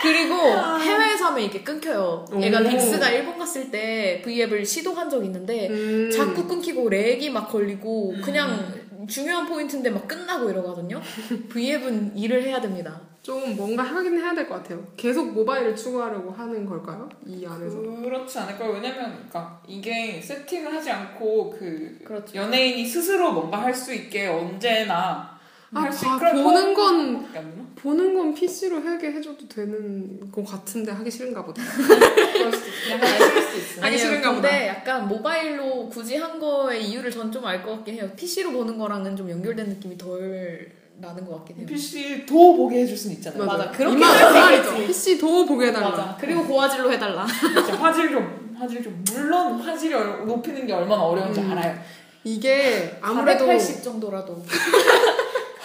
그리고 0.00 0.34
해외에서 0.80 1.26
하면 1.26 1.44
이게 1.44 1.62
끊겨요. 1.62 2.24
얘가 2.40 2.58
오. 2.58 2.64
빅스가 2.64 3.10
일본 3.10 3.38
갔을 3.38 3.70
때 3.70 4.20
V앱을 4.24 4.66
시도한 4.66 5.08
적이 5.08 5.26
있는데 5.26 5.68
음. 5.68 6.10
자꾸 6.12 6.48
끊기고 6.48 6.88
lag이 6.88 7.30
막 7.30 7.48
걸리고 7.48 8.16
그냥 8.24 8.81
중요한 9.08 9.46
포인트인데 9.46 9.90
막 9.90 10.06
끝나고 10.08 10.50
이러거든요. 10.50 11.00
V앱은 11.48 12.16
일을 12.16 12.42
해야 12.42 12.60
됩니다. 12.60 13.00
좀 13.22 13.54
뭔가 13.56 13.84
하긴 13.84 14.18
해야 14.18 14.34
될 14.34 14.48
것 14.48 14.56
같아요. 14.56 14.84
계속 14.96 15.32
모바일을 15.32 15.76
추구하려고 15.76 16.32
하는 16.32 16.66
걸까요? 16.66 17.08
이 17.24 17.46
안에서. 17.46 17.78
그렇지 17.80 18.38
않을까요? 18.40 18.72
왜냐면 18.72 19.12
그러니까 19.14 19.60
이게 19.68 20.20
세팅을 20.20 20.74
하지 20.74 20.90
않고 20.90 21.50
그 21.56 21.98
그렇죠. 22.04 22.36
연예인이 22.36 22.84
스스로 22.84 23.32
뭔가 23.32 23.62
할 23.62 23.72
수 23.74 23.94
있게 23.94 24.26
언제나 24.26 25.31
아, 25.31 25.31
할수 25.80 26.04
봐, 26.04 26.14
있게 26.16 26.30
그런 26.30 26.44
보는 26.44 26.74
건 26.74 27.16
없나? 27.16 27.62
보는 27.76 28.14
건 28.14 28.34
PC로 28.34 28.80
하게 28.80 29.10
해줘도 29.12 29.48
되는 29.48 30.30
것 30.30 30.44
같은데 30.44 30.92
하기 30.92 31.10
싫은가 31.10 31.44
보다. 31.44 31.62
그럴 31.74 32.52
수도 32.52 32.68
있어. 32.68 32.90
약간 32.92 33.08
있어. 33.56 33.82
하기 33.82 33.98
싫은가 33.98 34.32
근데 34.34 34.48
보다. 34.48 34.66
약간 34.68 35.08
모바일로 35.08 35.88
굳이 35.88 36.16
한 36.16 36.38
거의 36.38 36.84
이유를 36.88 37.10
전 37.10 37.30
좀 37.32 37.44
알 37.46 37.62
것 37.64 37.76
같긴 37.76 37.94
해요. 37.94 38.10
PC로 38.16 38.52
보는 38.52 38.78
거랑은 38.78 39.16
좀 39.16 39.30
연결된 39.30 39.68
느낌이 39.70 39.96
덜 39.96 40.70
나는 40.98 41.24
것 41.26 41.36
같긴 41.38 41.56
해요. 41.58 41.66
PC 41.66 42.26
도 42.26 42.56
보게 42.56 42.82
해줄 42.82 42.96
수는 42.96 43.16
있잖아요. 43.16 43.44
맞아. 43.46 43.70
그렇게 43.70 43.96
이만 43.96 44.10
할수 44.10 44.34
말이죠. 44.38 44.70
있겠지. 44.72 44.86
PC 44.86 45.18
도 45.18 45.46
보게 45.46 45.68
해달라. 45.68 45.88
맞아. 45.90 46.16
그리고 46.20 46.44
고화질로 46.46 46.92
해달라. 46.92 47.26
진짜 47.56 47.74
화질 47.74 48.10
좀 48.10 48.54
화질 48.56 48.82
좀 48.82 49.02
물론 49.12 49.54
화질을 49.60 49.96
얼- 49.96 50.26
높이는 50.26 50.66
게 50.66 50.72
얼마나 50.72 51.02
어려운지 51.02 51.40
음. 51.40 51.50
알아요. 51.50 51.76
이게 52.24 52.96
아무래도 53.00 53.46
480 53.46 53.82
정도라도. 53.82 54.44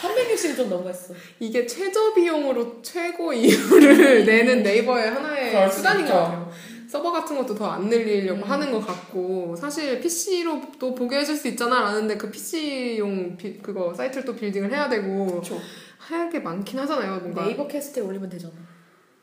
360좀 0.02 0.68
너무했어. 0.68 1.14
이게 1.40 1.66
최저 1.66 2.14
비용으로 2.14 2.82
최고 2.82 3.34
이유를 3.34 4.26
내는 4.26 4.64
네이버의 4.64 5.10
하나의 5.12 5.70
수 5.72 5.78
수단인 5.78 6.06
것. 6.06 6.14
같아요. 6.14 6.52
서버 6.90 7.12
같은 7.12 7.36
것도 7.38 7.54
더 7.54 7.66
안 7.70 7.90
늘리려고 7.90 8.46
음. 8.46 8.50
하는 8.50 8.72
것 8.72 8.86
같고 8.86 9.56
사실 9.60 10.00
PC로 10.00 10.62
또 10.80 10.96
보게 10.96 11.18
해줄 11.18 11.36
수 11.36 11.50
있잖아 11.50 11.82
라는데 11.82 12.16
그 12.16 12.32
PC용 12.32 13.36
비, 13.36 13.58
그거 13.62 13.94
사이트를 13.94 14.24
또 14.24 14.34
빌딩을 14.36 14.72
해야 14.72 14.88
되고 14.88 15.26
그렇죠. 15.28 15.60
할게 15.98 16.40
많긴 16.40 16.80
하잖아요 16.80 17.18
뭔가 17.20 17.44
네이버 17.44 17.68
캐스트에 17.68 18.02
올리면 18.04 18.30
되잖아. 18.30 18.54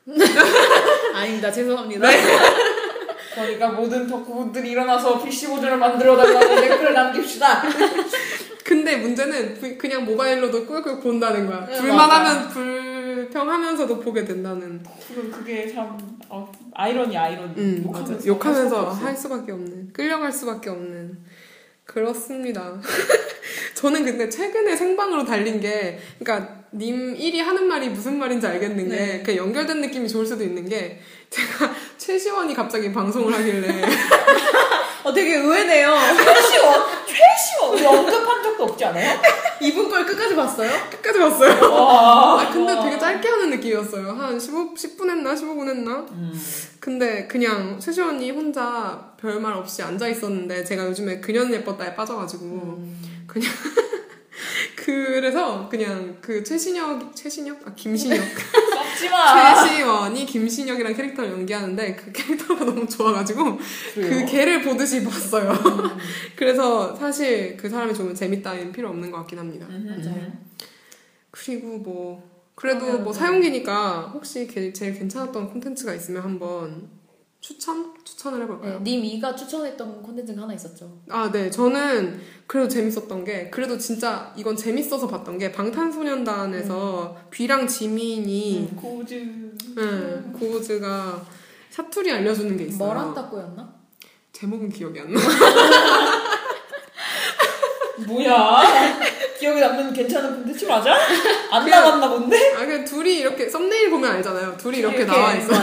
아닙니다. 1.15 1.51
죄송합니다. 1.51 2.07
그러니까 3.33 3.69
모든 3.69 4.07
덕후분들이 4.07 4.69
일어나서 4.71 5.21
PC 5.23 5.47
버전을 5.47 5.77
만들어 5.77 6.15
달라고 6.15 6.55
댓글을 6.61 6.93
남깁시다. 6.93 7.63
근데 8.65 8.97
문제는 8.97 9.53
부- 9.53 9.77
그냥 9.77 10.05
모바일로도 10.05 10.65
꿀꿀 10.65 10.99
본다는 10.99 11.45
거야 11.45 11.67
네, 11.67 11.79
불만하면 11.79 12.49
불평하면서도 12.49 13.99
보게 13.99 14.25
된다는 14.25 14.81
그건 15.07 15.29
그게 15.31 15.71
참 15.71 15.95
어, 16.27 16.51
아이러니 16.73 17.15
아이러니. 17.15 17.53
음, 17.57 17.83
욕하면서. 17.85 18.27
욕하면서 18.27 18.89
할 18.89 19.15
수밖에 19.15 19.51
없는 19.51 19.93
끌려갈 19.93 20.31
수밖에 20.31 20.71
없는 20.71 21.15
그렇습니다. 21.85 22.81
저는 23.75 24.03
근데 24.03 24.27
최근에 24.27 24.75
생방으로 24.75 25.23
달린 25.23 25.59
게 25.59 25.99
그러니까 26.17 26.63
님 26.73 27.13
1이 27.15 27.37
하는 27.37 27.67
말이 27.67 27.89
무슨 27.89 28.17
말인지 28.17 28.47
알겠는 28.47 28.89
게 28.89 28.95
네. 28.95 29.23
그 29.23 29.35
연결된 29.35 29.79
느낌이 29.81 30.09
좋을 30.09 30.25
수도 30.25 30.43
있는 30.43 30.67
게 30.67 30.99
제가 31.29 31.71
최시원이 31.97 32.55
갑자기 32.55 32.91
방송을 32.91 33.31
하길래 33.31 33.67
어, 35.05 35.13
되게 35.13 35.35
의외네요. 35.35 35.95
최시원, 36.17 36.83
최시원 37.05 37.73
우리 37.73 37.85
언급한 37.85 38.41
적도 38.41 38.63
없지 38.63 38.85
않아요? 38.85 39.21
이분 39.61 39.87
걸 39.87 40.03
끝까지 40.03 40.35
봤어요? 40.35 40.71
끝까지 40.89 41.19
봤어요. 41.19 41.71
와. 41.71 42.41
아 42.41 42.49
근데 42.51 42.75
되게 42.81 42.97
짧게 42.97 43.27
하는 43.27 43.51
느낌이었어요. 43.51 44.09
한 44.09 44.39
15, 44.39 44.73
10분 44.73 45.07
했나 45.09 45.35
15분 45.35 45.69
했나? 45.69 46.05
근데 46.79 47.27
그냥 47.27 47.79
최시원이 47.79 48.31
혼자 48.31 49.13
별말 49.21 49.53
없이 49.53 49.83
앉아 49.83 50.07
있었는데 50.07 50.63
제가 50.63 50.85
요즘에 50.87 51.19
그녀는 51.19 51.53
예뻤다에 51.53 51.95
빠져가지고 51.95 52.79
그냥 53.27 53.51
그래서 54.75 55.67
그냥 55.69 56.17
그 56.21 56.43
최신혁 56.43 57.15
최신혁 57.15 57.59
아 57.65 57.73
김신혁 57.75 58.19
썩지 58.95 59.09
마. 59.09 59.65
최시원이 59.65 60.25
김신혁이랑 60.25 60.93
캐릭터를 60.93 61.31
연기하는데 61.31 61.95
그 61.95 62.11
캐릭터가 62.11 62.65
너무 62.65 62.87
좋아가지고 62.87 63.57
그 63.93 64.25
걔를 64.25 64.61
보듯이 64.63 65.03
봤어요. 65.03 65.53
그래서 66.35 66.95
사실 66.95 67.57
그 67.57 67.69
사람이 67.69 67.93
좋으면 67.93 68.15
재밌다는 68.15 68.71
필요 68.71 68.89
없는 68.89 69.11
것 69.11 69.17
같긴 69.19 69.39
합니다. 69.39 69.67
맞아요. 69.69 70.31
그리고 71.31 71.77
뭐 71.79 72.35
그래도 72.55 72.79
그러면 72.79 73.03
뭐 73.03 73.11
네. 73.13 73.19
사용기니까 73.19 74.11
혹시 74.13 74.47
게- 74.47 74.71
제일 74.71 74.93
괜찮았던 74.97 75.49
콘텐츠가 75.51 75.93
있으면 75.93 76.23
한번 76.23 76.89
추천 77.49 77.93
추천을 78.03 78.41
해볼까요? 78.41 78.79
네, 78.83 78.97
님 78.97 79.21
2가 79.21 79.37
추천했던 79.37 80.01
콘텐츠가 80.01 80.41
하나 80.41 80.53
있었죠. 80.55 80.97
아, 81.11 81.29
네. 81.31 81.51
저는 81.51 82.19
그래도 82.47 82.67
재밌었던 82.67 83.23
게, 83.23 83.51
그래도 83.51 83.77
진짜 83.77 84.33
이건 84.35 84.55
재밌어서 84.57 85.07
봤던 85.07 85.37
게, 85.37 85.51
방탄소년단에서 85.51 87.15
뷔랑 87.29 87.67
지민이, 87.67 88.71
고즈. 88.75 89.13
응, 89.77 90.33
고우즈가 90.39 91.21
사투리 91.69 92.11
알려주는 92.13 92.57
게 92.57 92.63
있어요. 92.63 93.13
닦고였나? 93.13 93.75
제목은 94.33 94.69
기억이 94.69 94.99
안 95.01 95.13
나. 95.13 95.19
뭐야? 98.07 98.99
기억에 99.39 99.61
남는 99.61 99.93
괜찮은 99.93 100.37
콘텐츠 100.37 100.65
맞아? 100.65 100.95
안 101.51 101.63
그냥- 101.63 101.83
나왔나 101.83 102.09
본데? 102.09 102.53
아, 102.55 102.65
그냥 102.65 102.83
둘이 102.83 103.19
이렇게, 103.19 103.47
썸네일 103.47 103.91
보면 103.91 104.11
알잖아요. 104.13 104.57
둘이 104.57 104.79
이렇게, 104.79 105.05
나와 105.05 105.35
있어. 105.35 105.53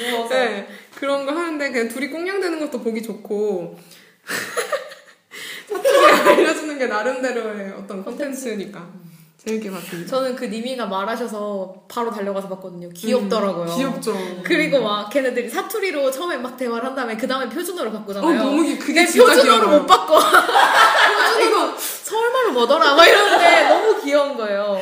누워서. 0.00 0.28
네. 0.34 0.66
그런 1.00 1.24
거 1.26 1.32
하는데, 1.32 1.70
그냥 1.72 1.88
둘이 1.88 2.08
꽁냥대는 2.10 2.60
것도 2.60 2.80
보기 2.82 3.02
좋고, 3.02 3.78
사투리 5.68 6.06
알려주는 6.28 6.78
게 6.78 6.86
나름대로의 6.86 7.72
어떤 7.78 8.04
콘텐츠니까. 8.04 8.86
재밌게 9.42 9.70
봤습니다. 9.70 10.10
저는 10.10 10.36
그 10.36 10.44
님이가 10.44 10.84
말하셔서 10.84 11.84
바로 11.88 12.10
달려가서 12.10 12.46
봤거든요. 12.50 12.90
귀엽더라고요. 12.90 13.64
음, 13.72 13.74
귀엽죠. 13.76 14.14
그리고 14.44 14.80
막 14.82 15.08
걔네들이 15.08 15.48
사투리로 15.48 16.10
처음에 16.10 16.36
막 16.36 16.58
대화를 16.58 16.84
한 16.84 16.94
다음에 16.94 17.16
그 17.16 17.26
다음에 17.26 17.48
표준어로 17.48 17.88
어, 17.88 17.92
바꾸잖아요. 17.94 18.34
너무 18.44 18.62
기- 18.62 18.78
그게 18.78 19.06
진짜 19.06 19.24
표준어로 19.32 19.60
귀여워요. 19.60 19.78
못 19.80 19.86
바꿔. 19.86 20.18
아, 20.20 21.40
이거 21.40 21.74
서울말로 21.78 22.52
뭐더라? 22.52 22.94
막 22.94 23.06
이러는데 23.06 23.68
너무 23.70 23.98
귀여운 24.02 24.36
거예요. 24.36 24.78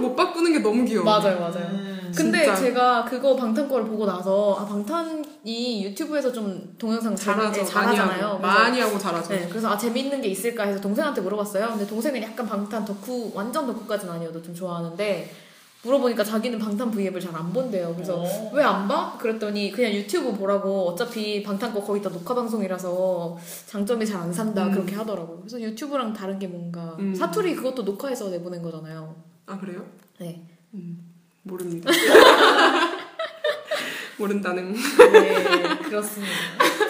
못 0.00 0.14
바꾸는 0.16 0.52
게 0.52 0.58
너무 0.60 0.84
귀여워. 0.84 1.04
맞아요, 1.04 1.38
맞아요. 1.40 1.66
음. 1.70 2.12
근데 2.16 2.44
진짜. 2.44 2.56
제가 2.60 3.04
그거 3.04 3.36
방탄 3.36 3.68
거를 3.68 3.86
보고 3.86 4.04
나서 4.04 4.56
아 4.58 4.66
방탄이 4.66 5.84
유튜브에서 5.84 6.32
좀 6.32 6.74
동영상 6.76 7.14
잘하죠. 7.14 7.64
잘- 7.64 7.84
많이 7.84 7.96
잘하잖아요. 7.96 8.26
하고. 8.26 8.38
그래서 8.40 8.58
많이 8.58 8.80
하고 8.80 8.98
잘하죠. 8.98 9.28
네, 9.28 9.46
그래서 9.48 9.68
아 9.70 9.78
재밌는 9.78 10.20
게 10.20 10.28
있을까 10.28 10.64
해서 10.64 10.80
동생한테 10.80 11.20
물어봤어요. 11.20 11.68
근데 11.68 11.86
동생은 11.86 12.20
약간 12.22 12.46
방탄 12.48 12.84
덕후 12.84 13.30
완전 13.34 13.66
덕후까지는 13.66 14.12
아니어도 14.14 14.42
좀 14.42 14.52
좋아하는데 14.54 15.30
물어보니까 15.82 16.22
자기는 16.24 16.58
방탄 16.58 16.90
V앱을 16.90 17.20
잘 17.20 17.34
안 17.34 17.52
본대요. 17.52 17.94
그래서 17.94 18.16
어. 18.20 18.50
왜안 18.52 18.86
봐? 18.88 19.16
그랬더니 19.18 19.70
그냥 19.70 19.92
유튜브 19.92 20.36
보라고 20.36 20.88
어차피 20.88 21.42
방탄 21.44 21.72
거 21.72 21.80
거의 21.80 22.02
다 22.02 22.10
녹화 22.10 22.34
방송이라서 22.34 23.38
장점이 23.66 24.04
잘 24.04 24.20
안 24.20 24.32
산다 24.32 24.64
음. 24.66 24.72
그렇게 24.72 24.94
하더라고요. 24.96 25.38
그래서 25.38 25.60
유튜브랑 25.60 26.12
다른 26.12 26.38
게 26.40 26.48
뭔가 26.48 26.96
음. 26.98 27.14
사투리 27.14 27.54
그것도 27.54 27.84
녹화해서 27.84 28.28
내보낸 28.30 28.60
거잖아요. 28.62 29.14
아 29.50 29.58
그래요? 29.58 29.84
네. 30.20 30.40
모릅니다. 31.42 31.90
모른다는. 34.18 34.72
네, 34.74 35.78
그렇습니다. 35.78 36.32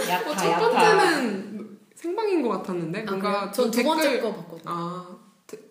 야타, 0.08 0.30
어, 0.30 0.36
첫. 0.36 0.58
번째는 0.58 1.78
생방인 1.94 2.42
것 2.42 2.48
같았는데 2.50 3.04
아, 3.06 3.10
뭔가? 3.10 3.50
전두 3.50 3.76
댓글- 3.78 3.94
번째 3.94 4.20
거 4.20 4.34
봤거든요. 4.34 4.62
아 4.66 5.16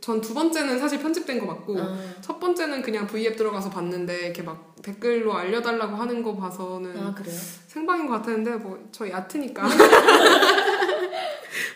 전두 0.01 0.33
번째는 0.33 0.79
사실 0.79 0.99
편집된 0.99 1.39
거 1.39 1.45
맞고 1.45 1.79
아, 1.79 1.97
첫 2.21 2.39
번째는 2.39 2.81
그냥 2.81 3.05
V앱 3.07 3.37
들어가서 3.37 3.69
봤는데 3.69 4.25
이렇게 4.25 4.41
막 4.41 4.75
댓글로 4.81 5.33
알려달라고 5.35 5.95
하는 5.95 6.23
거 6.23 6.35
봐서는 6.35 6.97
아 6.97 7.13
그래요? 7.13 7.35
생방인 7.67 8.07
것 8.07 8.13
같았는데 8.13 8.55
뭐 8.57 8.79
저 8.91 9.07
얕으니까 9.09 9.67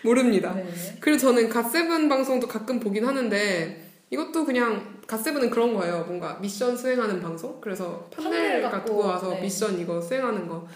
모릅니다. 0.03 0.53
네. 0.53 0.97
그리고 0.99 1.17
저는 1.17 1.49
갓세븐 1.49 2.09
방송도 2.09 2.47
가끔 2.47 2.79
보긴 2.79 3.05
하는데 3.05 3.82
이것도 4.13 4.45
그냥 4.45 4.99
갓세븐은 5.07 5.49
그런 5.49 5.73
거예요. 5.73 6.03
뭔가 6.05 6.37
미션 6.39 6.77
수행하는 6.77 7.19
방송. 7.19 7.59
그래서 7.59 8.07
판넬 8.13 8.61
갖고, 8.61 8.77
갖고, 8.77 8.97
와서 8.99 9.29
네. 9.31 9.41
미션 9.41 9.79
이거 9.79 9.99
수행하는 9.99 10.47
거. 10.47 10.67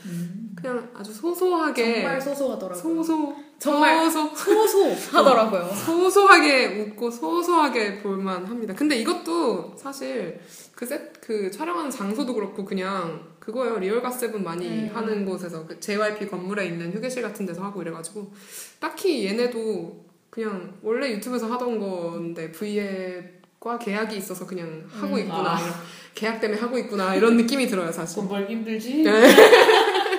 그냥 0.55 0.89
아주 0.95 1.13
소소하게 1.13 2.01
정말 2.01 2.19
소소하더라고요. 2.19 2.81
소소 2.81 3.35
정말 3.59 4.09
소소 4.09 4.35
소소하더라고요. 4.35 5.69
소소하게 5.69 6.81
웃고 6.81 7.11
소소하게 7.11 7.99
볼만 8.01 8.43
합니다. 8.43 8.73
근데 8.75 8.95
이것도 8.95 9.75
사실 9.77 10.39
그 10.75 10.87
셋, 10.87 11.21
그 11.21 11.51
촬영하는 11.51 11.91
장소도 11.91 12.33
그렇고 12.33 12.65
그냥 12.65 13.21
그거예요. 13.39 13.77
리얼 13.77 14.09
갓세븐 14.09 14.43
많이 14.43 14.67
음. 14.67 14.91
하는 14.93 15.25
곳에서 15.25 15.65
그 15.67 15.79
JYP 15.79 16.27
건물에 16.27 16.65
있는 16.65 16.91
휴게실 16.91 17.21
같은 17.21 17.45
데서 17.45 17.63
하고 17.63 17.83
이래가지고 17.83 18.33
딱히 18.79 19.25
얘네도 19.27 20.06
그냥 20.37 20.71
원래 20.83 21.09
유튜브에서 21.13 21.47
하던 21.47 21.79
건데 21.79 22.51
V앱과 22.51 23.79
계약이 23.79 24.17
있어서 24.17 24.45
그냥 24.45 24.83
하고 24.93 25.15
음. 25.15 25.19
있구나. 25.21 25.55
아. 25.55 25.59
이런, 25.59 25.73
계약 26.13 26.39
때문에 26.39 26.61
하고 26.61 26.77
있구나. 26.77 27.15
이런 27.15 27.37
느낌이 27.37 27.65
들어요, 27.65 27.91
사실. 27.91 28.17
돈 28.17 28.29
벌기 28.29 28.53
힘들지? 28.53 29.01
네. 29.01 29.35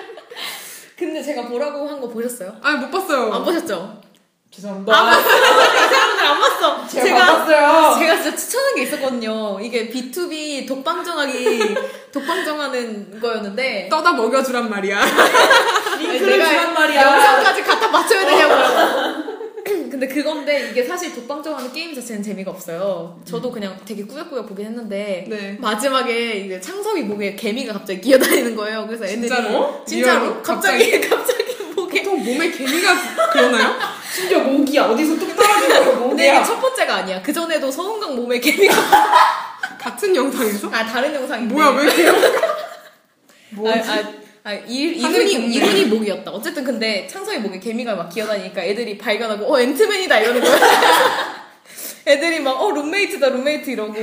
근데 0.99 1.23
제가 1.23 1.47
보라고 1.47 1.89
한 1.89 2.01
거 2.01 2.09
보셨어요? 2.09 2.53
아, 2.61 2.73
못 2.73 2.91
봤어요. 2.91 3.33
안 3.33 3.45
보셨죠? 3.45 4.01
죄송합니다. 4.51 4.93
안 4.99 6.41
봤어. 6.41 6.85
제가, 6.89 7.05
제가 7.05 7.25
봤어요. 7.47 7.99
제가 8.01 8.21
진짜 8.21 8.37
추천한 8.37 8.75
게 8.75 8.83
있었거든요. 8.83 9.61
이게 9.61 9.89
B2B 9.89 10.67
독방정하기 10.67 11.75
독방정하는 12.13 13.21
거였는데 13.21 13.87
떠다 13.89 14.15
먹여주란 14.15 14.69
말이야. 14.69 15.01
링크를 16.01 16.39
내가 16.39 16.49
주란 16.51 16.75
말이야. 16.75 17.03
영상까지 17.03 17.63
갖다 17.63 17.89
맞춰야 17.89 18.27
되냐고요. 18.27 19.18
근데 19.99 20.15
그건데 20.15 20.71
이게 20.71 20.85
사실 20.85 21.13
독방정하는 21.13 21.73
게임 21.73 21.93
자체는 21.93 22.23
재미가 22.23 22.53
없어요. 22.53 23.21
저도 23.25 23.51
그냥 23.51 23.77
되게 23.85 24.05
꾸역꾸역 24.05 24.49
보긴 24.49 24.67
했는데 24.67 25.25
네. 25.29 25.57
마지막에 25.61 26.35
이제 26.37 26.61
창섭이 26.61 27.03
목에 27.03 27.35
개미가 27.35 27.73
갑자기 27.73 28.01
기어다니는 28.03 28.55
거예요. 28.55 28.87
그래서 28.87 29.05
애들이 29.05 29.23
진짜로? 29.29 29.83
진짜로? 29.85 30.41
갑자기 30.41 31.01
갑자기 31.03 31.57
목에 31.75 32.05
보통 32.05 32.25
몸에 32.25 32.49
개미가 32.49 32.95
그러나요? 33.33 33.75
심지어 34.15 34.39
모기야. 34.39 34.85
어디서 34.85 35.19
뚝 35.19 35.35
거야, 35.35 35.61
근데 35.67 35.81
모기야. 35.97 36.35
이게 36.37 36.45
첫 36.47 36.61
번째가 36.61 36.95
아니야. 36.95 37.21
그 37.21 37.33
전에도 37.33 37.69
서은강 37.69 38.15
몸에 38.15 38.39
개미가 38.39 38.75
같은 39.81 40.15
영상에서? 40.15 40.69
아 40.69 40.87
다른 40.87 41.13
영상인데 41.13 41.53
뭐야 41.53 41.71
왜 41.71 41.83
이렇게 41.83 42.13
뭐지? 43.51 43.81
아, 43.81 43.95
아, 43.95 44.13
아, 44.45 44.55
이, 44.55 45.01
곱네. 45.03 45.25
이분이 45.25 45.85
목이었다. 45.87 46.31
어쨌든 46.31 46.65
근데 46.65 47.07
창석이 47.07 47.39
목에 47.39 47.59
개미가 47.59 47.95
막 47.97 48.09
기어다니니까 48.09 48.63
애들이 48.63 48.97
발견하고, 48.97 49.53
어, 49.53 49.61
앤트맨이다 49.61 50.19
이러는 50.21 50.41
거야. 50.41 50.59
애들이 52.07 52.41
막, 52.41 52.53
어, 52.53 52.71
룸메이트다, 52.71 53.29
룸메이트 53.29 53.71
이러고. 53.71 53.95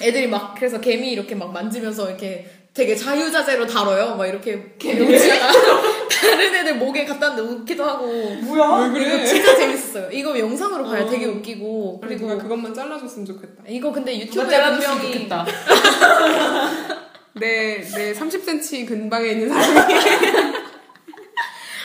애들이 0.00 0.26
막, 0.26 0.54
그래서 0.54 0.80
개미 0.80 1.12
이렇게 1.12 1.34
막 1.34 1.52
만지면서 1.52 2.08
이렇게 2.08 2.50
되게 2.74 2.96
자유자재로 2.96 3.66
다뤄요. 3.66 4.16
막 4.16 4.26
이렇게. 4.26 4.74
개미를? 4.78 5.18
다른 6.08 6.54
애들 6.54 6.76
목에 6.76 7.04
갖다 7.04 7.34
웃기도 7.34 7.84
하고. 7.84 8.06
뭐야? 8.06 8.90
왜 8.94 9.04
그래? 9.04 9.26
진짜 9.26 9.54
재밌었어요. 9.56 10.08
이거 10.10 10.38
영상으로 10.38 10.84
봐야 10.84 11.02
어. 11.02 11.06
되게 11.10 11.26
웃기고. 11.26 12.00
그리고 12.00 12.28
그리고 12.28 12.42
그것만 12.42 12.72
잘라줬으면 12.72 13.26
좋겠다. 13.26 13.64
이거 13.68 13.92
근데 13.92 14.18
유튜브에 14.18 14.50
잘라줬으면 14.50 14.98
분명히. 14.98 15.14
좋겠다. 15.28 15.46
내, 17.34 17.80
내 17.80 18.12
30cm 18.12 18.86
근방에 18.88 19.28
있는 19.30 19.48
사람이. 19.48 19.94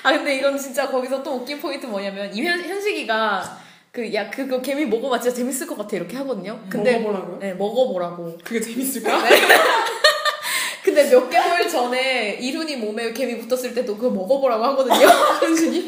아 0.04 0.12
근데 0.12 0.38
이건 0.38 0.58
진짜 0.58 0.88
거기서 0.88 1.22
또 1.24 1.36
웃긴 1.36 1.60
포인트 1.60 1.86
뭐냐면 1.86 2.34
이 2.34 2.42
현, 2.44 2.60
현식이가 2.62 3.68
그 3.98 4.14
야 4.14 4.30
그거 4.30 4.62
개미 4.62 4.86
먹어봐 4.86 5.20
진짜 5.20 5.36
재밌을 5.38 5.66
것 5.66 5.76
같아 5.76 5.98
이렇게 5.98 6.16
하거든요. 6.18 6.60
근데 6.70 7.00
먹어보라고요? 7.00 7.40
네 7.40 7.54
먹어보라고. 7.56 8.38
그게 8.44 8.62
재밌을까? 8.62 9.24
근데 10.84 11.10
몇 11.10 11.28
개월 11.30 11.68
전에 11.68 12.38
이룬이 12.40 12.76
몸에 12.76 13.12
개미 13.12 13.40
붙었을 13.40 13.74
때도 13.74 13.98
그거 13.98 14.12
먹어보라고 14.12 14.64
하거든요. 14.66 15.08
현식이 15.42 15.88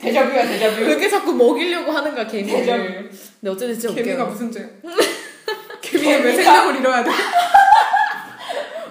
데자뷰야, 0.00 0.48
데자뷰. 0.48 0.76
그게 0.86 1.08
자꾸 1.08 1.34
먹이려고 1.34 1.92
하는 1.92 2.14
거야 2.14 2.26
데자뷰. 2.26 2.50
개미를. 2.50 3.10
근데 3.40 3.50
어쨌든 3.50 3.78
진짜 3.78 3.94
개미가 3.94 4.24
웃겨요. 4.24 4.32
무슨 4.32 4.50
죄? 4.50 4.80
개미가 5.82 6.24
왜 6.24 6.32
생명을 6.34 6.76
잃어야 6.76 7.04
돼? 7.04 7.10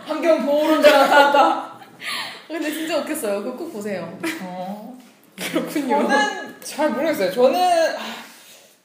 환경 0.10 0.44
보호론자 0.44 0.90
나타났다. 0.92 1.80
근데 2.48 2.72
진짜 2.72 2.98
웃겼어요. 2.98 3.44
그거 3.44 3.56
꼭 3.56 3.72
보세요. 3.72 4.18
어. 4.42 4.98
그렇군요. 5.38 6.02
저는 6.02 6.56
잘 6.62 6.90
모르겠어요. 6.90 7.32
저는 7.32 7.60
아, 7.60 8.16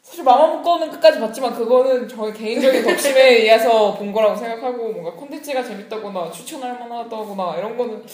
사실 0.03 0.23
마마무 0.23 0.63
거는 0.63 0.91
끝까지 0.91 1.19
봤지만 1.19 1.55
그거는 1.55 2.07
저의 2.07 2.35
개인적인 2.35 2.83
덕심에 2.85 3.37
의해서 3.41 3.95
본 3.95 4.13
거라고 4.13 4.37
생각하고 4.37 4.93
뭔가 4.93 5.13
콘텐츠가 5.13 5.65
재밌다거나 5.65 6.31
추천할 6.31 6.79
만하다거나 6.79 7.57
이런 7.57 7.77
거는 7.79 8.05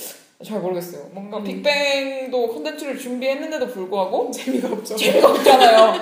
잘 0.44 0.60
모르겠어요. 0.60 1.08
뭔가 1.12 1.38
음. 1.38 1.44
빅뱅도 1.44 2.48
콘텐츠를 2.48 2.96
준비했는데도 2.96 3.66
불구하고 3.66 4.30
재미가 4.32 4.68
없죠. 4.68 4.96
재미가 4.96 5.30
없잖아요. 5.30 5.94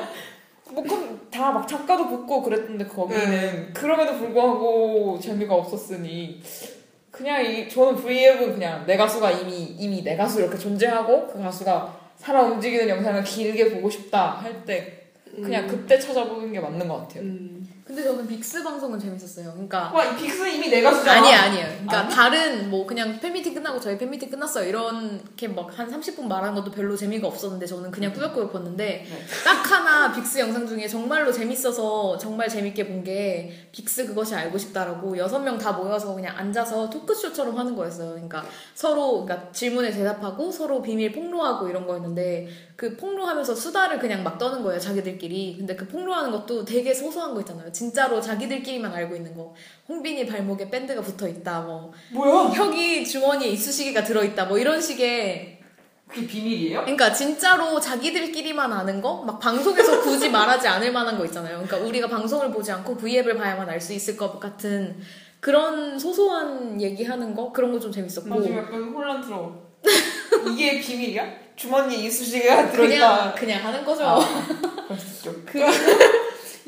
뭐다 0.71 1.51
막 1.53 1.67
작가도 1.67 2.07
붙고 2.09 2.43
그랬는데 2.43 2.87
거기는 2.87 3.73
그럼에도 3.73 4.19
불구하고 4.19 5.19
재미가 5.21 5.55
없었으니 5.55 6.41
그냥 7.19 7.45
이 7.45 7.69
저는 7.69 7.97
V앱은 7.97 8.53
그냥 8.55 8.85
내 8.87 8.97
가수가 8.97 9.31
이미 9.33 9.75
이미 9.79 10.03
내 10.05 10.17
가수 10.17 10.41
이렇게 10.41 10.57
존재하고 10.57 11.27
그 11.27 11.39
가수가 11.41 11.99
살아 12.17 12.43
움직이는 12.45 12.89
영상을 12.89 13.23
길게 13.25 13.71
보고 13.75 13.91
싶다 13.91 14.31
할 14.41 14.65
때 14.65 14.95
그냥 15.35 15.67
그때 15.67 15.99
찾아보는 15.99 16.53
게 16.53 16.59
맞는 16.61 16.89
것 16.89 16.99
같아요. 17.03 17.23
음. 17.23 17.69
근데 17.89 18.03
저는 18.05 18.27
빅스 18.29 18.63
방송은 18.63 18.99
재밌었어요. 19.01 19.51
그러니까 19.53 19.91
와, 19.95 20.05
이 20.05 20.15
빅스 20.17 20.47
이미 20.51 20.69
내 20.69 20.83
가수잖아. 20.83 21.19
아니에요, 21.21 21.39
아니에요. 21.39 21.67
그러니까 21.69 21.99
아니? 22.01 22.15
다른 22.15 22.69
뭐 22.71 22.87
그냥 22.87 23.19
팬미팅 23.19 23.55
끝나고 23.55 23.81
저희 23.81 23.97
팬미팅 23.97 24.29
끝났어요. 24.31 24.69
이렇게 24.69 25.49
막 25.49 25.69
한 25.79 25.91
30분 25.91 26.25
말한 26.25 26.55
것도 26.55 26.71
별로 26.71 26.95
재미가 26.97 27.27
없었는데 27.29 27.65
저는 27.67 27.91
그냥 27.91 28.13
꾸역꾸역 28.13 28.53
봤는데 28.53 29.07
네. 29.09 29.27
딱 29.45 29.71
하나 29.71 30.13
빅스 30.13 30.39
영상 30.39 30.67
중에 30.67 30.87
정말로 30.89 31.33
재밌어서 31.33 32.19
정말 32.19 32.49
재밌게 32.49 32.87
본 32.87 32.99
게 33.05 33.53
빅스 33.73 34.07
그것이 34.09 34.35
알고 34.35 34.59
싶다라고 34.59 35.17
여섯 35.19 35.39
명 35.39 35.57
다 35.59 35.73
모여서 35.73 36.15
그냥 36.15 36.37
앉아서 36.37 36.91
토크쇼처럼 36.91 37.57
하는 37.57 37.75
거였어요. 37.75 38.11
그러니까 38.11 38.45
서로 38.75 39.25
그러니까 39.25 39.51
질문에 39.53 39.91
대답하고 39.91 40.51
서로 40.53 40.83
비밀 40.83 41.13
폭로하고 41.13 41.69
이런 41.69 41.87
거였는데 41.87 42.49
그 42.77 42.97
폭로하면서 42.97 43.55
수다를 43.55 43.99
그냥 43.99 44.23
막 44.23 44.37
떠는 44.39 44.63
거예요. 44.63 44.79
자기들끼리. 44.79 45.57
근데 45.59 45.75
그 45.75 45.87
폭로하는 45.89 46.31
것도 46.33 46.65
되게 46.65 46.93
소소한 46.93 47.35
거 47.35 47.41
있잖아요. 47.41 47.71
진짜로 47.79 48.21
자기들끼리만 48.21 48.93
알고 48.93 49.15
있는 49.15 49.37
거. 49.37 49.55
홍빈이 49.89 50.27
발목에 50.27 50.69
밴드가 50.69 51.01
붙어 51.01 51.29
있다. 51.29 51.61
뭐 51.61 51.93
뭐야? 52.11 52.51
혁이 52.51 53.07
주머니에 53.07 53.49
이쑤시개가 53.51 54.03
들어 54.03 54.25
있다. 54.25 54.47
뭐 54.47 54.59
이런 54.59 54.81
식의 54.81 55.61
그게 56.09 56.27
비밀이에요? 56.27 56.81
그러니까 56.81 57.13
진짜로 57.13 57.79
자기들끼리만 57.79 58.73
아는 58.73 59.01
거? 59.01 59.23
막 59.23 59.39
방송에서 59.39 60.01
굳이 60.01 60.29
말하지 60.29 60.67
않을 60.67 60.91
만한 60.91 61.17
거 61.19 61.25
있잖아요. 61.27 61.63
그러니까 61.63 61.77
우리가 61.89 62.09
방송을 62.09 62.51
보지 62.51 62.73
않고 62.73 62.97
V앱을 62.97 63.37
봐야만 63.37 63.69
알 63.69 63.81
수 63.81 63.93
있을 63.93 64.17
것 64.17 64.41
같은 64.41 64.99
그런 65.39 65.97
소소한 65.99 66.81
얘기하는 66.81 67.33
거? 67.33 67.53
그런 67.53 67.71
거 67.71 67.79
좀 67.79 67.93
재밌었고. 67.93 68.29
나 68.29 68.43
지금 68.43 68.59
약간 68.59 68.83
혼란스러워. 68.93 69.69
이게 70.51 70.81
비밀이야? 70.81 71.25
주머니에 71.55 71.99
이쑤시개가 72.07 72.57
그냥, 72.57 72.73
들어있다. 72.73 73.35
그냥 73.35 73.65
하는 73.65 73.85
거죠. 73.85 74.05
아, 74.05 74.19
있죠. 74.97 75.33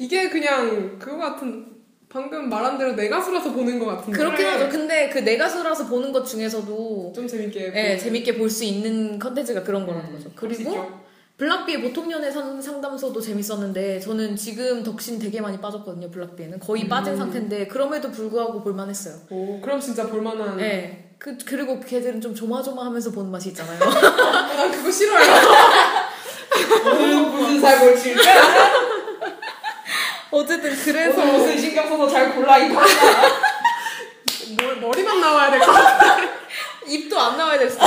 이게 0.00 0.30
그냥 0.30 0.98
그거 0.98 1.18
같은 1.18 1.66
방금 2.08 2.48
말한 2.48 2.78
대로 2.78 2.96
내 2.96 3.08
가수라서 3.08 3.52
보는 3.52 3.78
것 3.78 3.84
같은데. 3.86 4.18
그렇긴 4.18 4.38
그래. 4.38 4.48
하죠. 4.48 4.68
근데 4.70 5.08
그 5.10 5.20
내 5.20 5.36
가수라서 5.36 5.86
보는 5.86 6.10
것 6.10 6.24
중에서도 6.24 7.12
좀 7.14 7.28
재밌게. 7.28 7.72
예. 7.74 7.98
재밌게 7.98 8.36
볼 8.38 8.48
수 8.50 8.64
있는 8.64 9.18
컨텐츠가 9.18 9.62
그런 9.62 9.86
거라는 9.86 10.10
거죠. 10.12 10.30
그럴 10.34 10.54
수 10.54 10.64
그리고. 10.64 10.88
블락비의 11.36 11.82
보통 11.82 12.10
연애 12.10 12.30
상, 12.30 12.60
상담소도 12.60 13.20
재밌었는데 13.20 14.00
저는 14.00 14.36
지금 14.36 14.82
덕신 14.82 15.18
되게 15.18 15.40
많이 15.40 15.58
빠졌거든요. 15.60 16.10
블락비에는 16.10 16.58
거의 16.58 16.88
빠진 16.88 17.16
상태인데 17.16 17.66
그럼에도 17.66 18.10
불구하고 18.10 18.62
볼만했어요. 18.62 19.14
오, 19.30 19.60
그럼 19.60 19.78
진짜 19.80 20.06
볼만한. 20.06 20.58
예. 20.60 21.10
그 21.18 21.36
그리고 21.46 21.78
걔들은 21.80 22.20
좀 22.22 22.34
조마조마하면서 22.34 23.10
보는 23.12 23.30
맛이 23.30 23.50
있잖아요. 23.50 23.78
난 24.56 24.70
그거 24.72 24.90
싫어요. 24.90 25.20
무슨 27.30 27.60
사고를 27.60 27.96
칠까? 27.96 28.22
어쨌든 30.40 30.74
그래서 30.74 31.20
오늘 31.22 31.32
무슨 31.32 31.58
신경 31.58 31.88
써서 31.88 32.08
잘 32.08 32.34
골라 32.34 32.58
입었나? 32.58 32.80
머- 34.62 34.80
머리만 34.88 35.20
나와야 35.20 35.50
될 35.50 35.60
것 35.60 35.66
같아. 35.72 36.20
입도 36.88 37.18
안 37.18 37.36
나와야 37.36 37.58
됐어. 37.58 37.78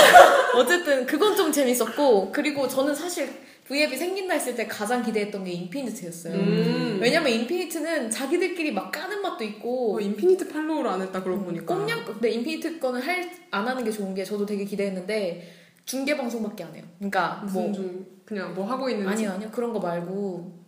어쨌든 0.56 1.06
그건 1.06 1.36
좀 1.36 1.52
재밌었고 1.52 2.32
그리고 2.32 2.68
저는 2.68 2.94
사실 2.96 3.30
V앱이 3.68 3.96
생긴다 3.98 4.34
했을 4.34 4.56
때 4.56 4.68
가장 4.68 5.02
기대했던 5.04 5.44
게 5.44 5.52
인피니트였어요. 5.52 6.34
음. 6.34 7.00
왜냐면 7.02 7.32
인피니트는 7.32 8.10
자기들끼리 8.10 8.72
막 8.72 8.92
까는 8.92 9.22
맛도 9.22 9.44
있고 9.44 9.98
어, 9.98 10.00
인피니트 10.00 10.50
팔로우를 10.50 10.90
안 10.90 11.02
했다 11.02 11.24
그러고 11.24 11.44
보니까. 11.46 11.74
꽁냥 11.76 12.06
근데 12.06 12.30
인피니트 12.30 12.80
거는 12.80 13.02
할 13.02 13.32
안 13.52 13.68
하는 13.68 13.84
게 13.84 13.92
좋은 13.92 14.16
게 14.16 14.24
저도 14.24 14.46
되게 14.46 14.64
기대했는데 14.66 15.52
중계 15.86 16.16
방송밖에 16.18 16.64
안 16.64 16.74
해요. 16.76 16.84
그러니까 16.98 17.42
무슨 17.44 17.62
뭐좀 17.66 18.06
그냥 18.26 18.54
뭐 18.56 18.66
하고 18.66 18.90
있는지. 18.90 19.10
아니요 19.12 19.32
아니요 19.32 19.50
그런 19.52 19.72
거 19.74 19.80
말고 19.80 20.63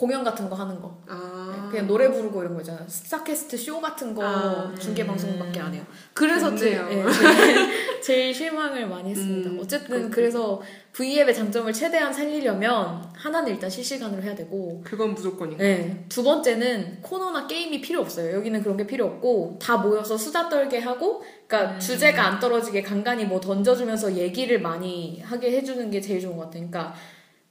공연 0.00 0.24
같은 0.24 0.48
거 0.48 0.56
하는 0.56 0.80
거. 0.80 0.98
아. 1.06 1.68
그냥 1.70 1.86
노래 1.86 2.10
부르고 2.10 2.40
이런 2.40 2.54
거 2.54 2.60
있잖아요. 2.60 2.88
스타캐스트 2.88 3.54
쇼 3.58 3.78
같은 3.82 4.14
거 4.14 4.24
아, 4.24 4.74
중계 4.80 5.06
방송밖에 5.06 5.60
안 5.60 5.74
해요. 5.74 5.84
그래서 6.14 6.48
좋네요. 6.56 6.88
예, 6.90 7.04
제일, 7.12 8.00
제일 8.00 8.34
실망을 8.34 8.88
많이 8.88 9.10
했습니다. 9.10 9.50
음, 9.50 9.58
어쨌든. 9.60 10.10
그래서 10.10 10.62
V앱의 10.94 11.34
장점을 11.34 11.70
최대한 11.74 12.14
살리려면 12.14 13.10
하나는 13.14 13.52
일단 13.52 13.68
실시간으로 13.68 14.22
해야 14.22 14.34
되고 14.34 14.80
그건 14.82 15.12
무조건이고. 15.12 15.58
네, 15.58 16.06
두 16.08 16.24
번째는 16.24 17.02
코너나 17.02 17.46
게임이 17.46 17.82
필요 17.82 18.00
없어요. 18.00 18.34
여기는 18.36 18.62
그런 18.62 18.78
게 18.78 18.86
필요 18.86 19.04
없고 19.04 19.58
다 19.60 19.76
모여서 19.76 20.16
수다 20.16 20.48
떨게 20.48 20.78
하고, 20.78 21.22
그러니까 21.46 21.78
주제가 21.78 22.26
안 22.26 22.40
떨어지게 22.40 22.80
간간히 22.80 23.26
뭐 23.26 23.38
던져주면서 23.38 24.16
얘기를 24.16 24.62
많이 24.62 25.20
하게 25.20 25.52
해주는 25.52 25.90
게 25.90 26.00
제일 26.00 26.22
좋은 26.22 26.38
것 26.38 26.44
같아요. 26.46 26.66
그러니까 26.70 26.94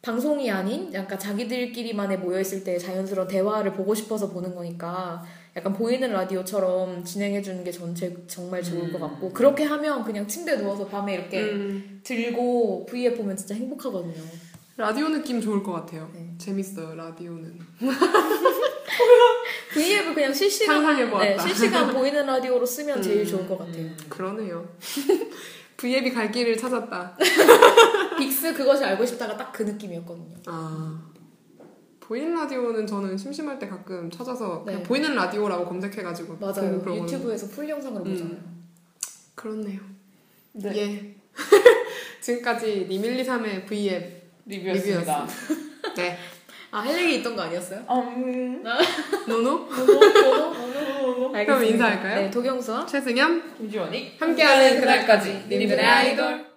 방송이 0.02 0.50
아닌 0.50 0.94
약간 0.94 1.20
자기들끼리만에 1.20 2.18
모여 2.18 2.40
있을 2.40 2.64
때 2.64 2.78
자연스러운 2.78 3.28
대화를 3.28 3.74
보고 3.74 3.94
싶어서 3.94 4.30
보는 4.30 4.56
거니까 4.56 5.24
약간 5.58 5.74
보이는 5.74 6.10
라디오처럼 6.12 7.04
진행해주는 7.04 7.64
게전 7.66 7.96
정말 8.28 8.64
좋을 8.64 8.94
것 8.94 9.00
같고 9.00 9.34
그렇게 9.34 9.66
하면 9.66 10.04
그냥 10.06 10.26
침대에 10.28 10.56
누워서 10.58 10.88
밤에 10.88 11.16
이렇게 11.16 11.42
음, 11.42 12.00
들고 12.04 12.86
V앱 12.86 13.18
보면 13.18 13.36
진짜 13.36 13.56
행복하거든요. 13.56 14.24
라디오 14.78 15.10
느낌 15.10 15.42
좋을 15.42 15.62
것 15.62 15.74
같아요. 15.74 16.10
네. 16.14 16.34
재밌어요 16.38 16.96
라디오는. 16.96 17.60
V앱을 19.74 20.14
그냥 20.14 20.34
실시간. 20.34 20.96
네, 21.20 21.38
실시간 21.38 21.92
보이는 21.94 22.26
라디오로 22.26 22.66
쓰면 22.66 23.02
제일 23.02 23.20
음. 23.20 23.26
좋을 23.26 23.48
것 23.48 23.58
같아요. 23.58 23.90
그러네요. 24.08 24.66
V앱이 25.80 26.12
갈 26.12 26.30
길을 26.30 26.58
찾았다. 26.58 27.16
빅스 28.20 28.54
그것이 28.54 28.84
알고 28.84 29.06
싶다가 29.06 29.38
딱 29.38 29.50
그 29.54 29.64
느낌이었거든요. 29.64 30.36
아. 30.48 31.02
보이는 32.02 32.34
라디오는 32.34 32.86
저는 32.88 33.18
심심할 33.18 33.60
때 33.60 33.68
가끔 33.68 34.10
찾아서 34.10 34.64
그냥 34.64 34.82
네. 34.82 34.88
보이는 34.88 35.16
라디오라고 35.16 35.66
검색해가지고 35.66 36.38
맞아요. 36.38 36.82
그런 36.82 36.98
유튜브에서 37.04 37.48
풀 37.48 37.70
영상으로 37.70 38.04
음. 38.04 38.12
보잖아요. 38.12 38.40
그렇네요. 39.36 39.80
네. 40.54 40.76
예. 40.76 41.16
지금까지 42.22 42.88
님123의 42.90 43.66
V앱 43.68 44.24
리뷰였습니다. 44.46 45.28
네. 45.96 46.18
아, 46.72 46.80
할 46.80 46.96
얘기 47.02 47.16
있던 47.16 47.36
거 47.36 47.42
아니었어요? 47.44 47.80
음. 47.90 48.64
no 49.28 49.44
no? 49.44 49.68
알겠습니다. 51.34 51.72
인사할까요? 51.74 52.16
네, 52.22 52.32
도경수와 52.32 52.86
최승현? 52.86 53.56
김지원이 53.58 54.16
함께하는 54.20 54.80
그날까지. 54.80 55.46
님들의 55.50 55.84
아이돌 55.86 56.49